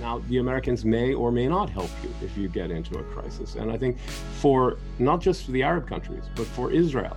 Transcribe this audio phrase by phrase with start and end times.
[0.00, 3.56] Now, the Americans may or may not help you if you get into a crisis.
[3.56, 3.98] And I think
[4.40, 7.16] for not just for the Arab countries, but for Israel,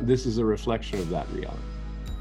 [0.00, 1.58] this is a reflection of that reality.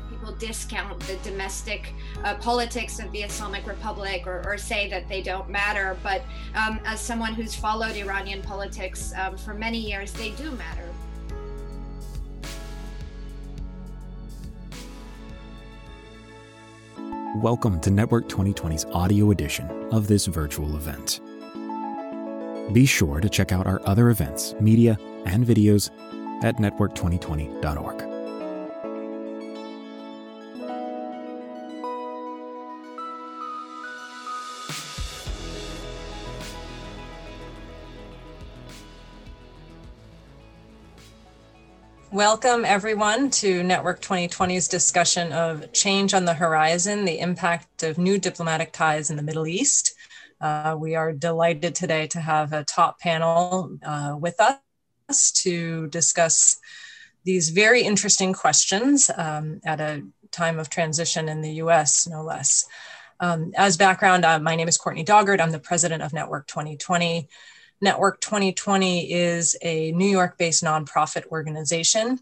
[0.09, 5.21] People discount the domestic uh, politics of the Islamic Republic or, or, say that they
[5.21, 5.97] don't matter.
[6.01, 6.21] But
[6.55, 10.87] um, as someone who's followed Iranian politics um, for many years, they do matter.
[17.41, 21.19] Welcome to Network 2020's audio edition of this virtual event.
[22.73, 25.89] Be sure to check out our other events, media, and videos
[26.45, 28.04] at network2020.org.
[42.15, 48.17] Welcome, everyone, to Network 2020's discussion of Change on the Horizon, the impact of new
[48.17, 49.93] diplomatic ties in the Middle East.
[50.39, 56.57] Uh, we are delighted today to have a top panel uh, with us to discuss
[57.25, 62.65] these very interesting questions um, at a time of transition in the US, no less.
[63.19, 65.41] Um, as background, uh, my name is Courtney Doggart.
[65.41, 67.27] I'm the president of Network 2020.
[67.81, 72.19] Network 2020 is a New York based nonprofit organization.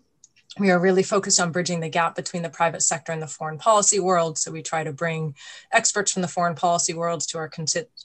[0.60, 3.58] We are really focused on bridging the gap between the private sector and the foreign
[3.58, 4.38] policy world.
[4.38, 5.36] So we try to bring
[5.72, 7.50] experts from the foreign policy worlds to our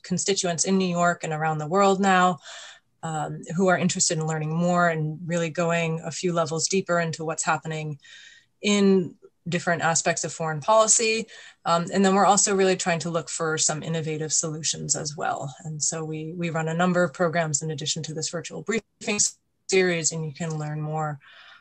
[0.02, 2.38] constituents in New York and around the world now.
[3.00, 7.24] Um, who are interested in learning more and really going a few levels deeper into
[7.24, 8.00] what's happening
[8.60, 9.14] in
[9.48, 11.26] different aspects of foreign policy.
[11.64, 15.54] Um, and then we're also really trying to look for some innovative solutions as well.
[15.64, 19.20] And so we, we run a number of programs in addition to this virtual briefing
[19.68, 21.18] series, and you can learn more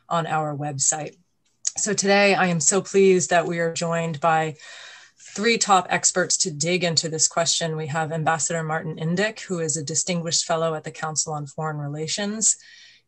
[0.08, 1.16] on our website.
[1.76, 4.56] So today I am so pleased that we are joined by
[5.34, 7.76] three top experts to dig into this question.
[7.76, 11.78] We have Ambassador Martin Indyk, who is a distinguished fellow at the Council on Foreign
[11.78, 12.56] Relations.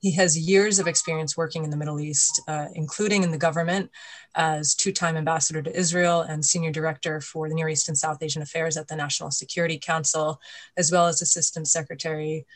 [0.01, 3.91] He has years of experience working in the Middle East, uh, including in the government
[4.34, 8.22] as two time ambassador to Israel and senior director for the Near East and South
[8.22, 10.41] Asian Affairs at the National Security Council,
[10.77, 12.47] as well as assistant secretary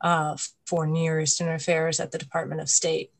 [0.00, 3.10] uh, for Near Eastern Affairs at the Department of State.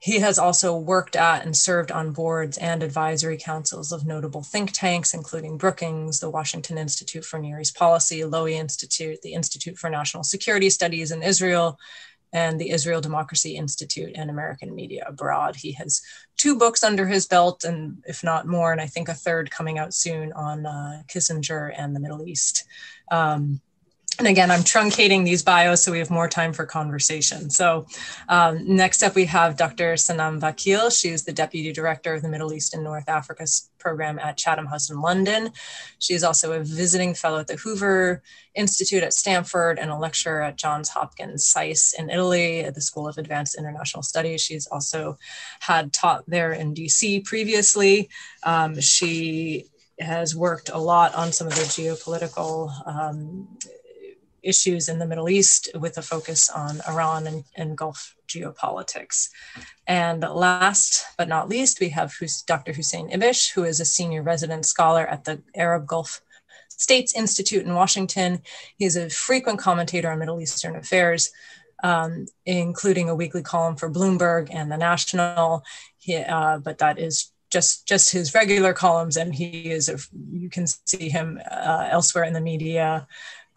[0.00, 4.70] He has also worked at and served on boards and advisory councils of notable think
[4.72, 9.90] tanks, including Brookings, the Washington Institute for Near East Policy, Lowy Institute, the Institute for
[9.90, 11.78] National Security Studies in Israel,
[12.32, 15.56] and the Israel Democracy Institute and American Media Abroad.
[15.56, 16.02] He has
[16.36, 19.78] two books under his belt, and if not more, and I think a third coming
[19.78, 22.64] out soon on uh, Kissinger and the Middle East.
[23.10, 23.60] Um,
[24.18, 27.50] and again, I'm truncating these bios so we have more time for conversation.
[27.50, 27.86] So
[28.28, 29.94] um, next up, we have Dr.
[29.94, 30.90] Sanam Vakil.
[30.90, 33.46] She is the Deputy Director of the Middle East and North Africa
[33.78, 35.50] program at Chatham House in London.
[36.00, 38.20] She is also a visiting fellow at the Hoover
[38.56, 43.06] Institute at Stanford and a lecturer at Johns Hopkins SAIS in Italy at the School
[43.06, 44.40] of Advanced International Studies.
[44.40, 45.16] She's also
[45.60, 48.10] had taught there in DC previously.
[48.42, 49.66] Um, she
[50.00, 53.48] has worked a lot on some of the geopolitical um,
[54.42, 59.28] issues in the Middle East with a focus on Iran and, and Gulf geopolitics.
[59.86, 62.14] And last but not least, we have
[62.46, 62.72] Dr.
[62.72, 66.20] Hussein Ibish, who is a senior resident scholar at the Arab Gulf
[66.68, 68.42] States Institute in Washington.
[68.76, 71.30] He is a frequent commentator on Middle Eastern affairs,
[71.82, 75.64] um, including a weekly column for Bloomberg and The National.
[75.96, 79.98] He, uh, but that is just just his regular columns, and he is a,
[80.30, 83.06] you can see him uh, elsewhere in the media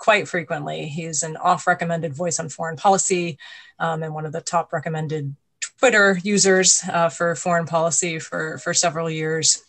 [0.01, 0.87] quite frequently.
[0.87, 3.37] He's an off recommended voice on foreign policy
[3.77, 5.35] um, and one of the top recommended
[5.77, 9.63] Twitter users uh, for foreign policy for, for several years.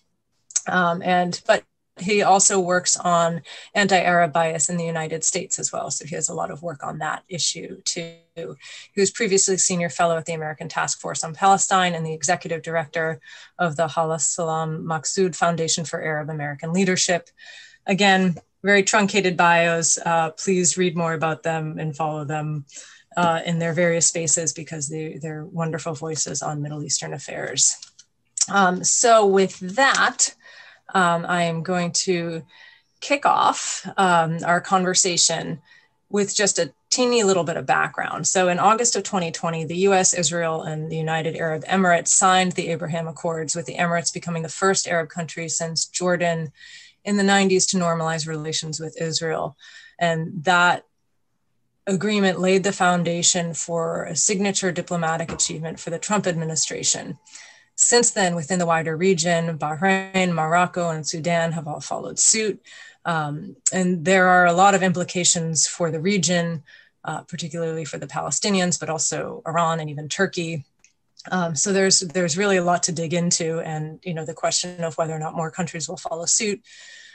[0.66, 1.64] Um, and but
[1.98, 3.42] he also works on
[3.74, 5.90] anti-Arab bias in the United States as well.
[5.90, 8.16] So he has a lot of work on that issue too.
[8.34, 12.62] He was previously senior fellow at the American Task Force on Palestine and the executive
[12.62, 13.20] director
[13.58, 17.28] of the Hala Salaam Maksoud Foundation for Arab American Leadership.
[17.86, 19.98] Again, very truncated bios.
[19.98, 22.64] Uh, please read more about them and follow them
[23.16, 27.76] uh, in their various spaces because they, they're wonderful voices on Middle Eastern affairs.
[28.50, 30.34] Um, so, with that,
[30.94, 32.42] um, I am going to
[33.00, 35.60] kick off um, our conversation
[36.08, 38.26] with just a teeny little bit of background.
[38.26, 42.68] So, in August of 2020, the US, Israel, and the United Arab Emirates signed the
[42.68, 46.52] Abraham Accords, with the Emirates becoming the first Arab country since Jordan
[47.04, 49.56] in the 90s to normalize relations with Israel.
[49.98, 50.84] And that
[51.86, 57.18] agreement laid the foundation for a signature diplomatic achievement for the Trump administration.
[57.74, 62.62] since then, within the wider region, Bahrain, Morocco, and Sudan have all followed suit.
[63.04, 66.62] Um, and there are a lot of implications for the region,
[67.02, 70.64] uh, particularly for the Palestinians, but also Iran and even Turkey.
[71.30, 74.82] Um, so there's there's really a lot to dig into, and you know the question
[74.82, 76.60] of whether or not more countries will follow suit,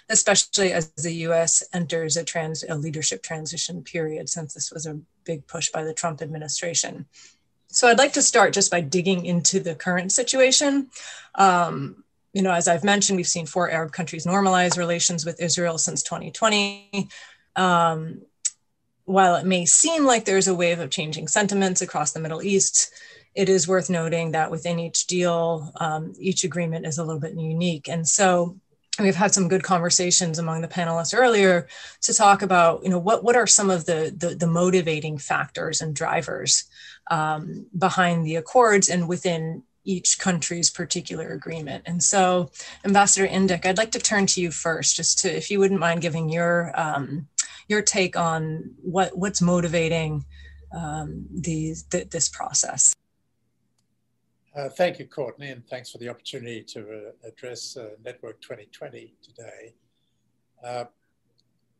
[0.09, 1.63] especially as the U.S.
[1.74, 5.94] enters a trans a leadership transition period, since this was a big push by the
[5.94, 7.06] Trump administration.
[7.68, 10.89] So I'd like to start just by digging into the current situation.
[11.36, 15.77] Um, you know, as I've mentioned, we've seen four Arab countries normalize relations with Israel
[15.77, 17.09] since 2020.
[17.56, 18.21] Um,
[19.06, 22.92] while it may seem like there's a wave of changing sentiments across the Middle East,
[23.38, 27.36] it is worth noting that within each deal, um, each agreement is a little bit
[27.36, 27.88] unique.
[27.88, 28.57] And so
[29.00, 31.68] we've had some good conversations among the panelists earlier
[32.01, 35.81] to talk about, you know, what, what are some of the, the, the motivating factors
[35.81, 36.63] and drivers
[37.12, 41.83] um, behind the accords and within each country's particular agreement.
[41.86, 42.50] And so,
[42.83, 46.01] Ambassador Indyk, I'd like to turn to you first, just to, if you wouldn't mind
[46.01, 47.28] giving your um,
[47.69, 50.25] your take on what what's motivating
[50.75, 52.94] um, these th- this process.
[54.57, 59.13] Uh, thank you, Courtney, and thanks for the opportunity to uh, address uh, Network 2020
[59.21, 59.75] today.
[60.65, 60.86] Uh,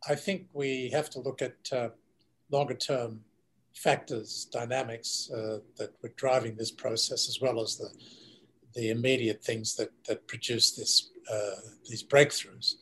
[0.08, 1.90] I think we have to look at uh,
[2.52, 3.22] longer term
[3.74, 7.90] factors, dynamics uh, that were driving this process, as well as the,
[8.76, 11.10] the immediate things that, that produce this,
[11.90, 12.76] these breakthroughs.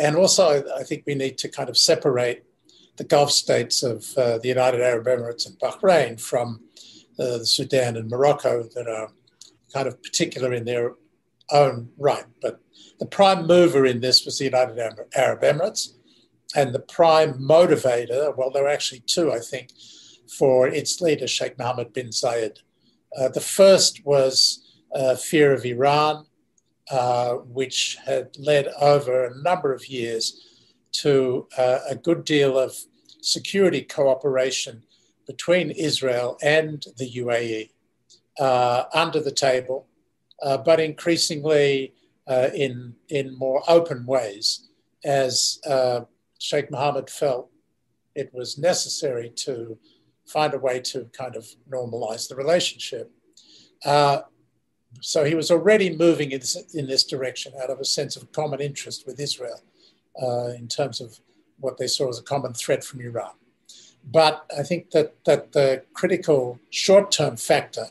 [0.00, 2.46] and also, I think we need to kind of separate
[2.96, 6.60] the Gulf states of the United Arab Emirates and Bahrain from
[7.18, 9.10] uh, the Sudan and Morocco that are
[9.72, 10.94] kind of particular in their
[11.50, 12.24] own right.
[12.40, 12.60] But
[12.98, 14.78] the prime mover in this was the United
[15.14, 15.94] Arab Emirates.
[16.54, 19.70] And the prime motivator, well, there are actually two, I think,
[20.38, 22.58] for its leader, Sheikh Mohammed bin Zayed.
[23.18, 24.62] Uh, the first was
[24.94, 26.26] uh, fear of Iran,
[26.90, 32.76] uh, which had led over a number of years to uh, a good deal of
[33.22, 34.82] security cooperation
[35.32, 37.70] between Israel and the UAE
[38.38, 39.86] uh, under the table,
[40.42, 41.94] uh, but increasingly
[42.26, 44.68] uh, in, in more open ways
[45.04, 46.00] as uh,
[46.38, 47.50] Sheikh Mohammed felt
[48.14, 49.78] it was necessary to
[50.26, 51.44] find a way to kind of
[51.74, 53.10] normalize the relationship.
[53.84, 54.20] Uh,
[55.00, 58.30] so he was already moving in this, in this, direction out of a sense of
[58.32, 59.60] common interest with Israel
[60.60, 61.18] in terms of
[61.58, 63.32] what they saw as a common threat from Iran.
[64.10, 67.86] But I think that, that the critical short term factor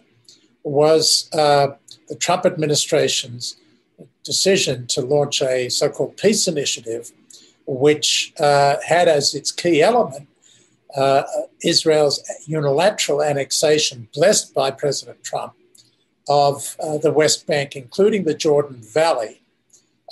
[0.64, 1.70] was uh,
[2.10, 3.56] the Trump administration's
[4.24, 7.12] decision to launch a so called peace initiative,
[7.66, 10.28] which uh, had as its key element
[10.96, 11.24] uh,
[11.64, 15.54] Israel's unilateral annexation, blessed by President Trump,
[16.28, 19.42] of uh, the West Bank, including the Jordan Valley,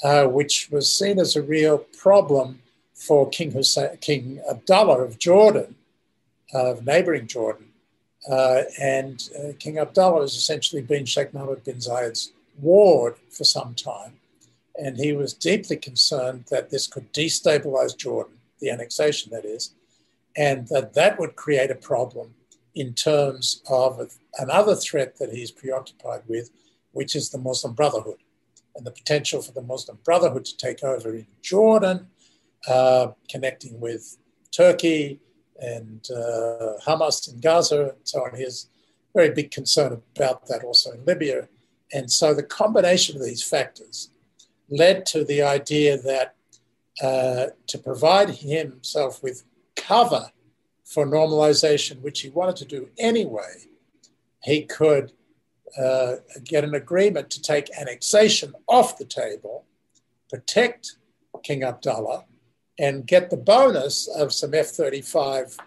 [0.03, 2.61] uh, which was seen as a real problem
[2.93, 5.75] for King, Hussein, King Abdullah of Jordan,
[6.53, 7.67] of neighboring Jordan.
[8.29, 12.31] Uh, and uh, King Abdullah has essentially been Sheikh Mohammed bin Zayed's
[12.61, 14.13] ward for some time.
[14.75, 19.73] And he was deeply concerned that this could destabilize Jordan, the annexation that is,
[20.37, 22.33] and that that would create a problem
[22.75, 26.49] in terms of another threat that he's preoccupied with,
[26.91, 28.19] which is the Muslim Brotherhood
[28.75, 32.07] and the potential for the Muslim Brotherhood to take over in Jordan,
[32.67, 34.17] uh, connecting with
[34.51, 35.19] Turkey,
[35.61, 38.35] and uh, Hamas in Gaza and so on.
[38.35, 38.67] He has
[39.13, 41.47] very big concern about that also in Libya.
[41.91, 44.11] And so the combination of these factors
[44.69, 46.35] led to the idea that
[47.01, 49.43] uh, to provide himself with
[49.75, 50.31] cover
[50.83, 53.67] for normalization, which he wanted to do anyway,
[54.43, 55.11] he could
[55.79, 59.65] uh, get an agreement to take annexation off the table,
[60.29, 60.97] protect
[61.43, 62.25] King Abdullah,
[62.79, 65.57] and get the bonus of some F 35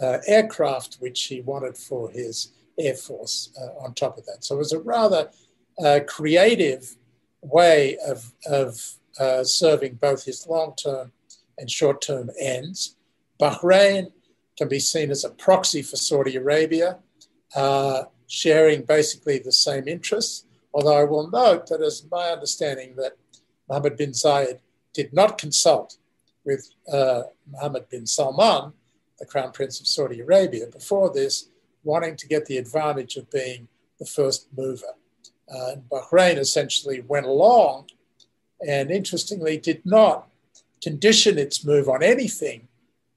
[0.00, 4.44] uh, aircraft, which he wanted for his Air Force uh, on top of that.
[4.44, 5.30] So it was a rather
[5.84, 6.96] uh, creative
[7.42, 8.80] way of, of
[9.18, 11.12] uh, serving both his long term
[11.58, 12.96] and short term ends.
[13.40, 14.12] Bahrain
[14.56, 16.98] can be seen as a proxy for Saudi Arabia,
[17.56, 20.46] uh, sharing basically the same interests.
[20.72, 23.16] Although I will note that, as my understanding, that
[23.68, 24.60] Mohammed bin Zayed
[24.94, 25.98] did not consult
[26.44, 28.72] with uh, Mohammed bin Salman,
[29.18, 31.48] the Crown Prince of Saudi Arabia, before this,
[31.84, 33.68] wanting to get the advantage of being
[33.98, 34.94] the first mover.
[35.52, 37.88] Uh, Bahrain essentially went along
[38.66, 40.28] and interestingly did not
[40.82, 42.68] condition its move on anything,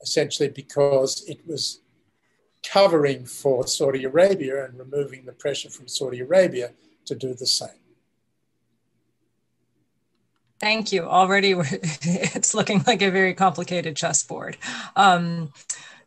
[0.02, 1.82] essentially because it was
[2.64, 6.72] covering for Saudi Arabia and removing the pressure from Saudi Arabia
[7.06, 7.70] to do the same.
[10.60, 11.04] Thank you.
[11.04, 14.58] Already, it's looking like a very complicated chessboard.
[14.96, 15.52] Um,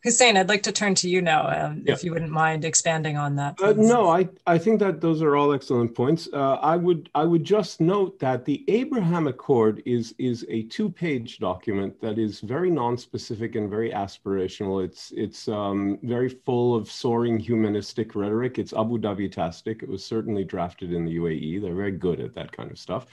[0.05, 1.93] Hussein, I'd like to turn to you now, um, yeah.
[1.93, 3.61] if you wouldn't mind expanding on that.
[3.61, 6.29] Uh, no, I, I think that those are all excellent points.
[6.33, 10.89] Uh, I would I would just note that the Abraham Accord is is a two
[10.89, 14.85] page document that is very non-specific and very aspirational.
[14.85, 18.59] It's it's um, very full of soaring humanistic rhetoric.
[18.59, 19.83] It's Abu Dhabi tastic.
[19.83, 21.61] It was certainly drafted in the UAE.
[21.61, 23.07] They're very good at that kind of stuff,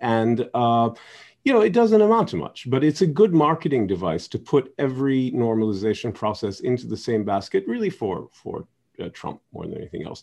[0.00, 0.48] and.
[0.54, 0.90] Uh,
[1.44, 4.72] you know, it doesn't amount to much, but it's a good marketing device to put
[4.78, 8.66] every normalization process into the same basket, really for for
[9.02, 10.22] uh, Trump more than anything else.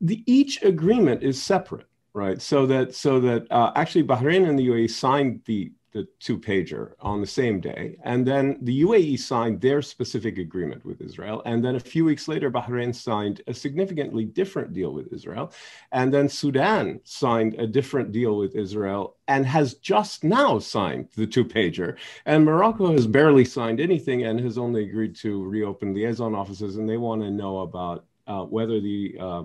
[0.00, 2.40] The each agreement is separate, right?
[2.40, 6.92] So that so that uh, actually Bahrain and the UAE signed the the two pager
[7.00, 7.96] on the same day.
[8.04, 11.40] And then the UAE signed their specific agreement with Israel.
[11.46, 15.52] And then a few weeks later, Bahrain signed a significantly different deal with Israel.
[15.92, 21.26] And then Sudan signed a different deal with Israel and has just now signed the
[21.26, 21.96] two pager.
[22.26, 26.76] And Morocco has barely signed anything and has only agreed to reopen the liaison offices.
[26.76, 29.42] And they want to know about uh, whether the uh,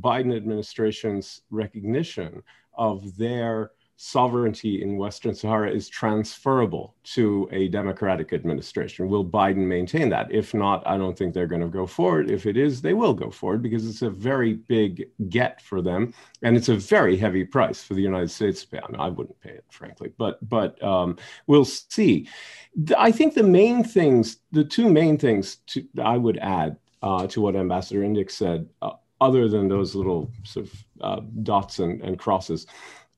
[0.00, 2.42] Biden administration's recognition
[2.72, 9.10] of their sovereignty in Western Sahara is transferable to a democratic administration.
[9.10, 10.32] Will Biden maintain that?
[10.32, 12.30] If not, I don't think they're going to go forward.
[12.30, 16.14] If it is, they will go forward because it's a very big get for them,
[16.40, 18.80] and it's a very heavy price for the United States to pay.
[18.82, 22.26] I, mean, I wouldn't pay it, frankly, but but um, we'll see.
[22.96, 27.42] I think the main things, the two main things to, I would add uh, to
[27.42, 32.18] what Ambassador Indyk said, uh, other than those little sort of uh, dots and, and
[32.18, 32.66] crosses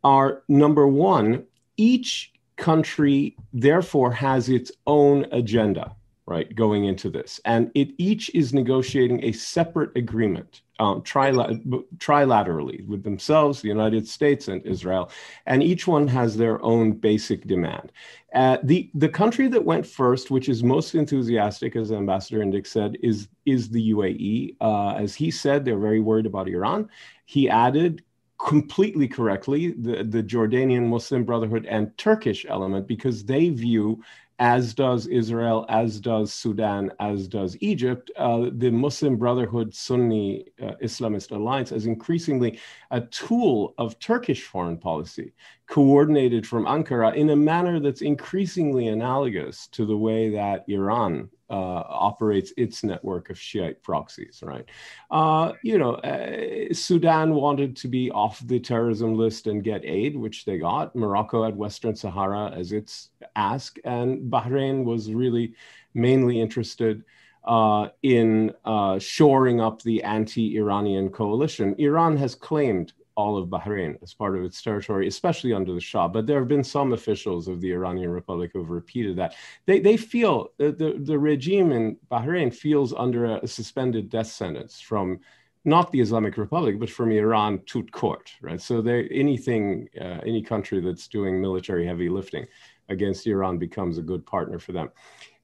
[0.04, 1.44] are number one,
[1.76, 5.94] each country therefore has its own agenda,
[6.26, 7.40] right, going into this.
[7.44, 14.48] And it each is negotiating a separate agreement um, trilaterally with themselves, the United States
[14.48, 15.10] and Israel,
[15.46, 17.92] and each one has their own basic demand.
[18.34, 22.96] Uh, the the country that went first, which is most enthusiastic, as Ambassador Indyk said,
[23.02, 24.56] is is the UAE.
[24.60, 26.88] Uh, as he said, they're very worried about Iran.
[27.26, 28.02] He added
[28.46, 34.02] completely correctly the, the Jordanian Muslim Brotherhood and Turkish element because they view,
[34.38, 40.72] as does Israel, as does Sudan, as does Egypt, uh, the Muslim Brotherhood Sunni uh,
[40.82, 42.58] Islamist alliance as increasingly
[42.90, 45.32] a tool of Turkish foreign policy,
[45.72, 51.54] coordinated from Ankara in a manner that's increasingly analogous to the way that Iran uh,
[51.88, 54.66] operates its network of Shiite proxies, right?
[55.10, 60.14] Uh, you know, uh, Sudan wanted to be off the terrorism list and get aid,
[60.14, 60.94] which they got.
[60.94, 65.54] Morocco had Western Sahara as its ask, and Bahrain was really
[65.94, 67.02] mainly interested
[67.44, 71.74] uh, in uh, shoring up the anti Iranian coalition.
[71.78, 76.08] Iran has claimed all of Bahrain as part of its territory, especially under the Shah.
[76.08, 79.34] But there have been some officials of the Iranian Republic who've repeated that.
[79.66, 84.80] They, they feel, the, the, regime in Bahrain feels under a, a, suspended death sentence
[84.80, 85.20] from
[85.64, 88.60] not the Islamic Republic, but from Iran tout court, right?
[88.60, 92.46] So they, anything, uh, any country that's doing military heavy lifting
[92.88, 94.90] against Iran becomes a good partner for them.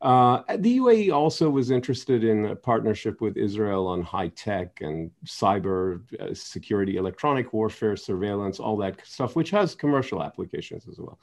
[0.00, 5.10] Uh, the UAE also was interested in a partnership with Israel on high tech and
[5.26, 11.18] cyber uh, security, electronic warfare, surveillance, all that stuff, which has commercial applications as well.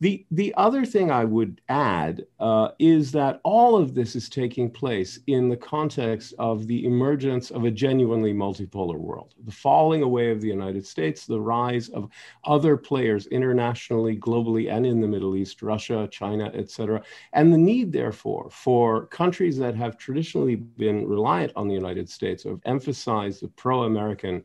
[0.00, 4.70] The, the other thing I would add uh, is that all of this is taking
[4.70, 10.30] place in the context of the emergence of a genuinely multipolar world, the falling away
[10.30, 12.10] of the United States, the rise of
[12.44, 17.58] other players internationally, globally, and in the Middle East, Russia, China, et cetera, and the
[17.58, 22.60] need, therefore, therefore, for countries that have traditionally been reliant on the United States, have
[22.64, 24.42] emphasized the pro American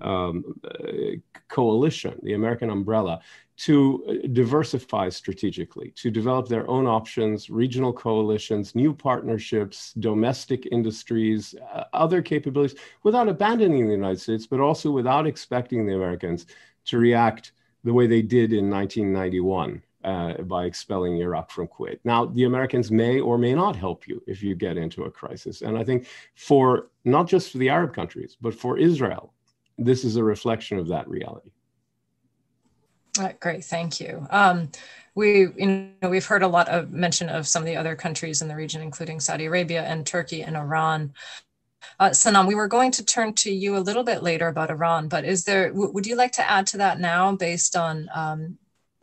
[0.00, 3.20] um, uh, coalition, the American umbrella,
[3.56, 11.56] to uh, diversify strategically, to develop their own options, regional coalitions, new partnerships, domestic industries,
[11.74, 16.46] uh, other capabilities, without abandoning the United States, but also without expecting the Americans
[16.84, 17.50] to react
[17.82, 21.98] the way they did in 1991 uh, by expelling Iraq from Kuwait.
[22.04, 25.62] Now, the Americans may or may not help you if you get into a crisis.
[25.62, 29.34] And I think for not just for the Arab countries, but for Israel,
[29.76, 31.50] this is a reflection of that reality.
[33.40, 34.26] Great, thank you.
[34.30, 34.70] Um,
[35.16, 38.42] we, you know, we've heard a lot of mention of some of the other countries
[38.42, 41.12] in the region, including Saudi Arabia and Turkey and Iran.
[41.98, 45.08] Uh, Sanam, we were going to turn to you a little bit later about Iran,
[45.08, 48.58] but is there, would you like to add to that now based on um,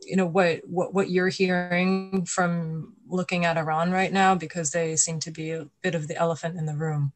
[0.06, 4.96] you know what what what you're hearing from looking at Iran right now because they
[4.96, 7.12] seem to be a bit of the elephant in the room.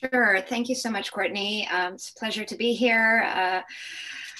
[0.00, 0.40] Sure.
[0.40, 1.68] Thank you so much, Courtney.
[1.68, 3.22] Um, it's a pleasure to be here.
[3.34, 3.60] Uh,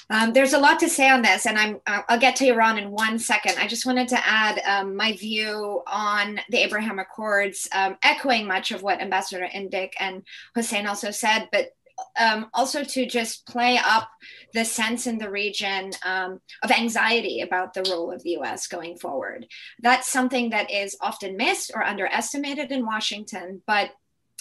[0.08, 2.90] um, there's a lot to say on this, and I'm I'll get to Iran in
[2.90, 3.54] one second.
[3.58, 8.72] I just wanted to add um, my view on the Abraham Accords, um, echoing much
[8.72, 10.24] of what Ambassador Indyk and
[10.56, 11.70] Hussein also said, but
[12.18, 14.08] um, also to just play up
[14.54, 18.96] the sense in the region um, of anxiety about the role of the US going
[18.96, 19.46] forward.
[19.80, 23.90] That's something that is often missed or underestimated in Washington, but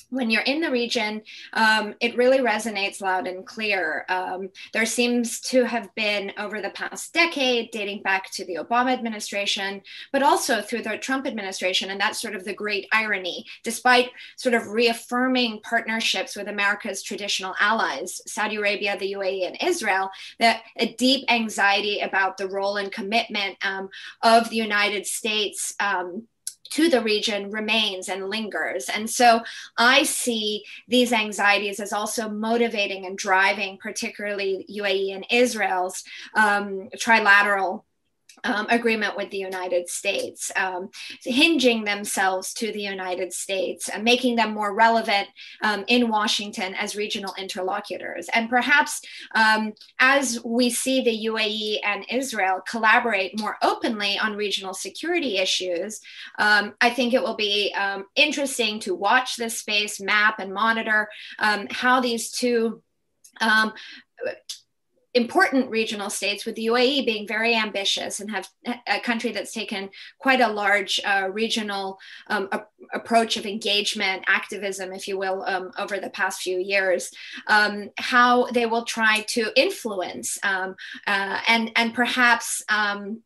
[0.09, 1.21] when you're in the region,
[1.53, 4.05] um, it really resonates loud and clear.
[4.09, 8.91] Um, there seems to have been, over the past decade, dating back to the Obama
[8.91, 14.09] administration, but also through the Trump administration, and that's sort of the great irony, despite
[14.37, 20.63] sort of reaffirming partnerships with America's traditional allies, Saudi Arabia, the UAE, and Israel, that
[20.77, 23.89] a deep anxiety about the role and commitment um,
[24.23, 25.75] of the United States.
[26.71, 28.89] To the region remains and lingers.
[28.89, 29.41] And so
[29.77, 36.03] I see these anxieties as also motivating and driving, particularly UAE and Israel's
[36.35, 37.83] um, trilateral
[38.43, 40.89] um, agreement with the United States, um,
[41.23, 45.27] hinging themselves to the United States and making them more relevant
[45.63, 48.27] um, in Washington as regional interlocutors.
[48.33, 49.01] And perhaps
[49.35, 55.99] um, as we see the UAE and Israel collaborate more openly on regional security issues,
[56.37, 61.09] um, I think it will be um, interesting to watch this space, map, and monitor
[61.71, 62.81] how these two.
[65.13, 68.47] Important regional states, with the UAE being very ambitious and have
[68.87, 69.89] a country that's taken
[70.19, 71.97] quite a large uh, regional
[72.27, 77.11] um, a- approach of engagement, activism, if you will, um, over the past few years,
[77.47, 80.75] um, how they will try to influence um,
[81.07, 83.21] uh, and and perhaps um,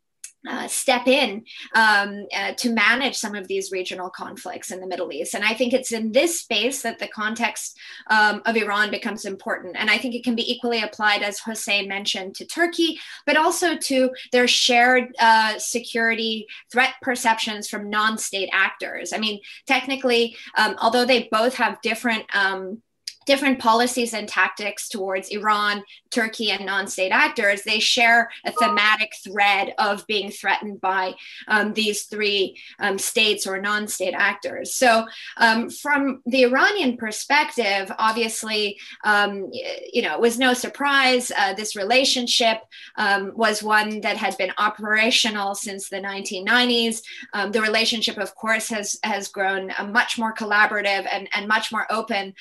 [0.49, 1.43] uh, step in
[1.75, 5.35] um, uh, to manage some of these regional conflicts in the Middle East.
[5.35, 7.77] And I think it's in this space that the context
[8.09, 9.75] um, of Iran becomes important.
[9.77, 13.77] And I think it can be equally applied, as Hossein mentioned, to Turkey, but also
[13.77, 19.13] to their shared uh, security threat perceptions from non state actors.
[19.13, 22.81] I mean, technically, um, although they both have different um,
[23.25, 29.13] different policies and tactics towards Iran, Turkey, and non state actors, they share a thematic
[29.23, 31.15] thread of being threatened by
[31.47, 34.75] um, these three um, states or non state actors.
[34.75, 35.05] So,
[35.37, 39.49] um, from the Iranian perspective, obviously, um,
[39.91, 41.31] you know, it was no surprise.
[41.35, 42.59] Uh, this relationship
[42.97, 47.01] um, was one that had been operational since the 1990s.
[47.33, 51.71] Um, the relationship, of course, has, has grown uh, much more collaborative and, and much
[51.71, 52.33] more open,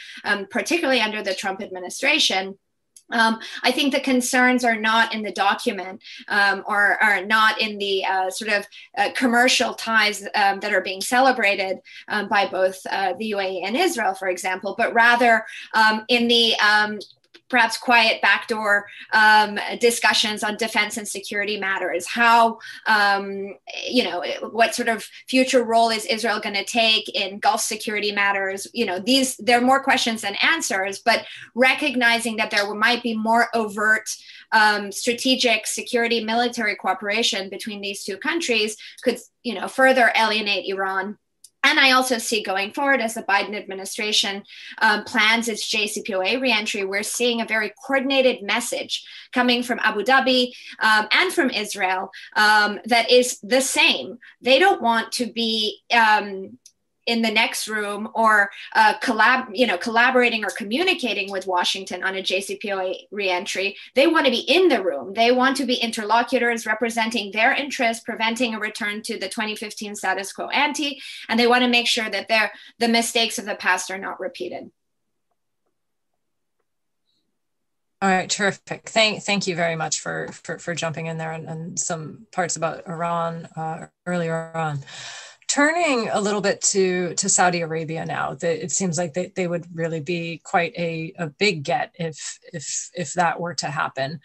[0.51, 2.59] particularly particularly under the Trump administration.
[3.11, 7.77] Um, I think the concerns are not in the document um, or are not in
[7.77, 12.81] the uh, sort of uh, commercial ties um, that are being celebrated um, by both
[12.91, 16.99] uh, the UAE and Israel, for example, but rather um, in the um,
[17.53, 22.07] perhaps quiet backdoor um, discussions on defense and security matters.
[22.07, 23.55] How, um,
[23.87, 28.11] you know, what sort of future role is Israel going to take in Gulf security
[28.11, 28.67] matters?
[28.73, 33.15] You know, these there are more questions than answers, but recognizing that there might be
[33.15, 34.09] more overt
[34.53, 41.19] um, strategic security military cooperation between these two countries could, you know, further alienate Iran
[41.73, 44.43] and I also see going forward as the Biden administration
[44.83, 50.53] um, plans its JCPOA reentry, we're seeing a very coordinated message coming from Abu Dhabi
[50.81, 54.19] um, and from Israel um, that is the same.
[54.43, 56.59] They don't want to be um,
[57.07, 62.17] in the next room or uh, collab, you know, collaborating or communicating with Washington on
[62.17, 63.77] a JCPOA reentry.
[63.95, 65.13] They want to be in the room.
[65.15, 70.33] They want to be interlocutors representing their interests, preventing a return to the 2015 status
[70.33, 73.91] quo ante, and they want to make sure that their the mistakes of the past
[73.91, 74.71] are not repeated.
[78.01, 78.89] All right, terrific.
[78.89, 82.57] Thank, thank you very much for, for, for jumping in there and, and some parts
[82.57, 84.81] about Iran uh, earlier on
[85.53, 89.47] turning a little bit to to Saudi Arabia now, that it seems like they, they
[89.47, 94.21] would really be quite a, a big get if if if that were to happen.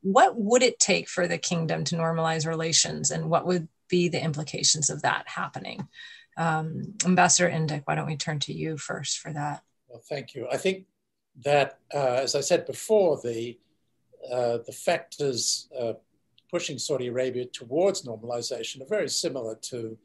[0.00, 4.22] What would it take for the kingdom to normalize relations, and what would be the
[4.22, 5.86] implications of that happening?
[6.36, 9.62] Um, Ambassador Indyk, why don't we turn to you first for that?
[9.86, 10.48] Well, thank you.
[10.50, 10.86] I think
[11.44, 13.58] that, uh, as I said before, the
[14.30, 15.92] uh, the factors uh,
[16.50, 19.96] pushing Saudi Arabia towards normalization are very similar to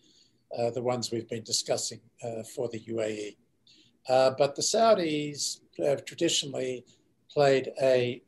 [0.74, 3.36] the ones we've been discussing uh, for the UAE.
[4.10, 6.86] Uh, but the Saudis have traditionally
[7.32, 8.22] played a,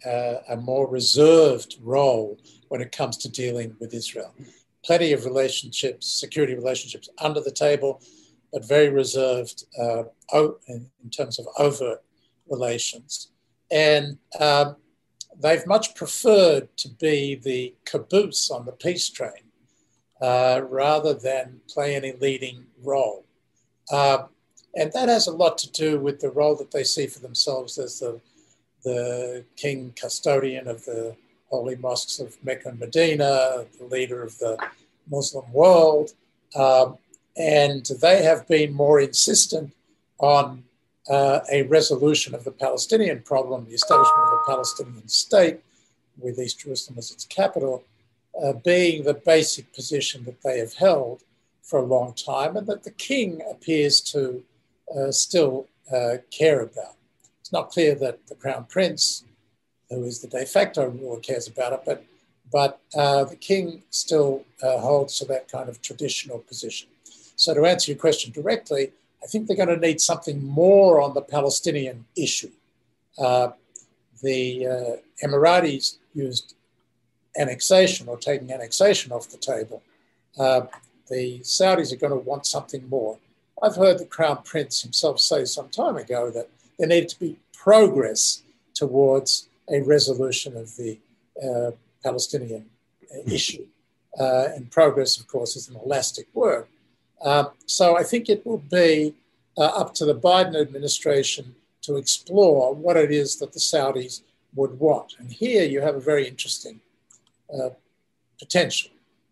[0.49, 4.33] a more reserved role when it comes to dealing with Israel.
[4.83, 8.01] Plenty of relationships, security relationships under the table,
[8.51, 10.03] but very reserved uh,
[10.67, 12.03] in terms of overt
[12.49, 13.31] relations.
[13.71, 14.75] And um,
[15.39, 19.48] they've much preferred to be the caboose on the peace train
[20.21, 23.25] uh, rather than play any leading role.
[23.91, 24.23] Uh,
[24.75, 27.77] and that has a lot to do with the role that they see for themselves
[27.77, 28.19] as the,
[28.83, 31.15] the king custodian of the
[31.49, 34.57] holy mosques of Mecca and Medina, the leader of the
[35.09, 36.13] Muslim world.
[36.55, 36.97] Um,
[37.35, 39.73] and they have been more insistent
[40.19, 40.63] on
[41.09, 45.59] uh, a resolution of the Palestinian problem, the establishment of a Palestinian state
[46.19, 47.83] with East Jerusalem as its capital,
[48.43, 51.23] uh, being the basic position that they have held
[51.61, 54.43] for a long time and that the king appears to
[54.95, 56.95] uh, still uh, care about.
[57.41, 59.23] It's not clear that the crown prince,
[59.89, 62.05] who is the de facto ruler, cares about it, but,
[62.51, 66.89] but uh, the king still uh, holds to that kind of traditional position.
[67.35, 68.91] So, to answer your question directly,
[69.23, 72.51] I think they're going to need something more on the Palestinian issue.
[73.17, 73.51] Uh,
[74.21, 76.55] the Emiratis used
[77.37, 79.81] annexation or taking annexation off the table.
[80.37, 80.61] Uh,
[81.09, 83.17] the Saudis are going to want something more.
[83.61, 87.37] I've heard the Crown Prince himself say some time ago that there needed to be
[87.53, 90.97] progress towards a resolution of the
[91.43, 91.71] uh,
[92.03, 92.65] Palestinian
[93.25, 93.65] issue.
[94.19, 96.65] Uh, and progress, of course, is an elastic word.
[97.21, 99.13] Um, so I think it will be
[99.57, 104.21] uh, up to the Biden administration to explore what it is that the Saudis
[104.55, 105.15] would want.
[105.19, 106.79] And here you have a very interesting
[107.53, 107.69] uh,
[108.39, 108.91] potential.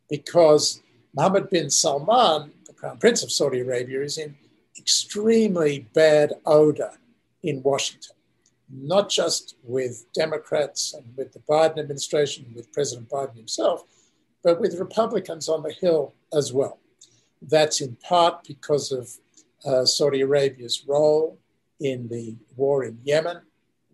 [0.10, 0.82] Because
[1.14, 4.36] Mohammed bin Salman, the Crown Prince of Saudi Arabia, is in
[4.78, 6.92] extremely bad odor
[7.44, 8.16] in Washington,
[8.70, 13.84] not just with Democrats and with the Biden administration, with President Biden himself,
[14.44, 16.80] but with Republicans on the Hill as well.
[17.42, 19.10] That's in part because of
[19.66, 21.38] uh, Saudi Arabia's role
[21.80, 23.42] in the war in Yemen,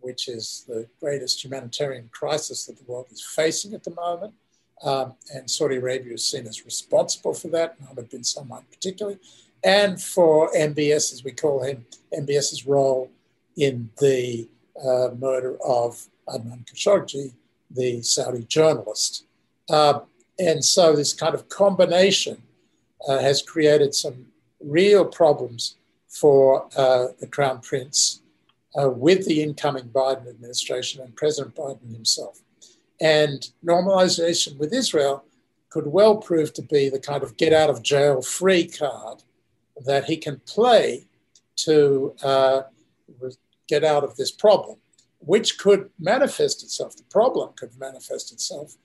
[0.04, 4.34] which is the greatest humanitarian crisis that the world is facing at the moment.
[4.84, 9.18] Um, and Saudi Arabia is seen as responsible for that, Mohammed bin Salman particularly,
[9.64, 13.10] and for MBS, as we call him, MBS's role
[13.56, 14.50] in the
[14.84, 17.34] uh, murder of Adnan Khashoggi,
[17.72, 19.26] the Saudi journalist.
[19.70, 20.02] Uh,
[20.38, 22.42] and so this kind of combination
[23.08, 24.26] uh, has created some
[24.60, 25.78] real problems
[26.10, 28.22] for uh, the Crown Prince
[28.80, 32.42] uh, with the incoming Biden administration and President Biden himself.
[33.00, 35.26] And normalization with Israel
[35.70, 39.24] could well prove to be the kind of get out of jail free card
[39.86, 41.06] that he can play
[41.56, 42.62] to uh,
[43.68, 44.78] get out of this problem,
[45.20, 46.96] which could manifest itself.
[46.96, 48.76] The problem could manifest itself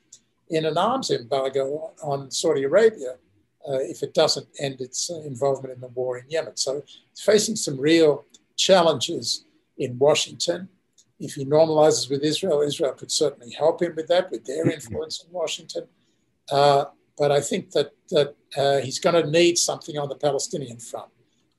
[0.48, 3.16] in an arms embargo on Saudi Arabia
[3.68, 6.57] uh, if it doesn't end its involvement in the war in Yemen.
[6.57, 8.24] So it's facing some real
[8.57, 9.44] challenges
[9.78, 10.68] in Washington.
[11.20, 15.24] If he normalizes with Israel, Israel could certainly help him with that, with their influence
[15.24, 15.88] in Washington.
[16.50, 16.86] Uh,
[17.16, 21.10] but I think that, that uh, he's going to need something on the Palestinian front.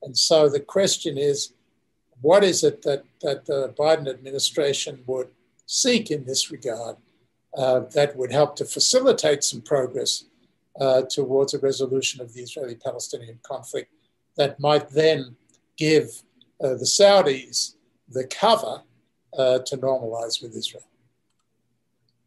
[0.02, 1.52] And so the question is
[2.22, 5.28] what is it that, that the Biden administration would
[5.66, 6.96] seek in this regard
[7.56, 10.24] uh, that would help to facilitate some progress
[10.80, 13.92] uh, towards a resolution of the Israeli Palestinian conflict
[14.36, 15.36] that might then
[15.76, 16.22] give
[16.62, 17.74] uh, the Saudis
[18.10, 18.82] the cover
[19.36, 20.82] uh, to normalize with Israel.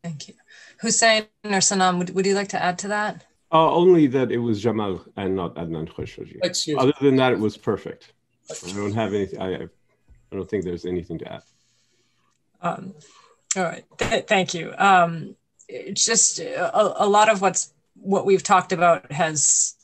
[0.03, 0.33] Thank you.
[0.81, 3.25] Hussein or Sanam, would, would you like to add to that?
[3.51, 6.39] Uh, only that it was Jamal and not Adnan Khashoggi.
[6.43, 8.13] Excuse Other than that, it was perfect.
[8.49, 9.41] I don't have anything.
[9.41, 9.67] I, I
[10.31, 11.43] don't think there's anything to add.
[12.61, 12.93] Um,
[13.55, 13.85] all right.
[13.97, 14.73] Th- thank you.
[14.77, 15.35] Um,
[15.69, 19.75] it's just a, a, lot of what's what we've talked about has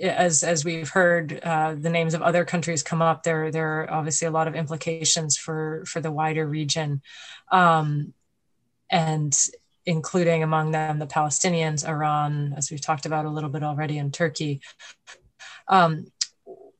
[0.00, 3.92] as as we've heard uh, the names of other countries come up there there are
[3.92, 7.02] obviously a lot of implications for for the wider region.
[7.50, 8.14] Um,
[8.90, 9.36] and
[9.84, 14.10] including among them the palestinians iran as we've talked about a little bit already in
[14.10, 14.60] turkey.
[15.68, 16.06] Um,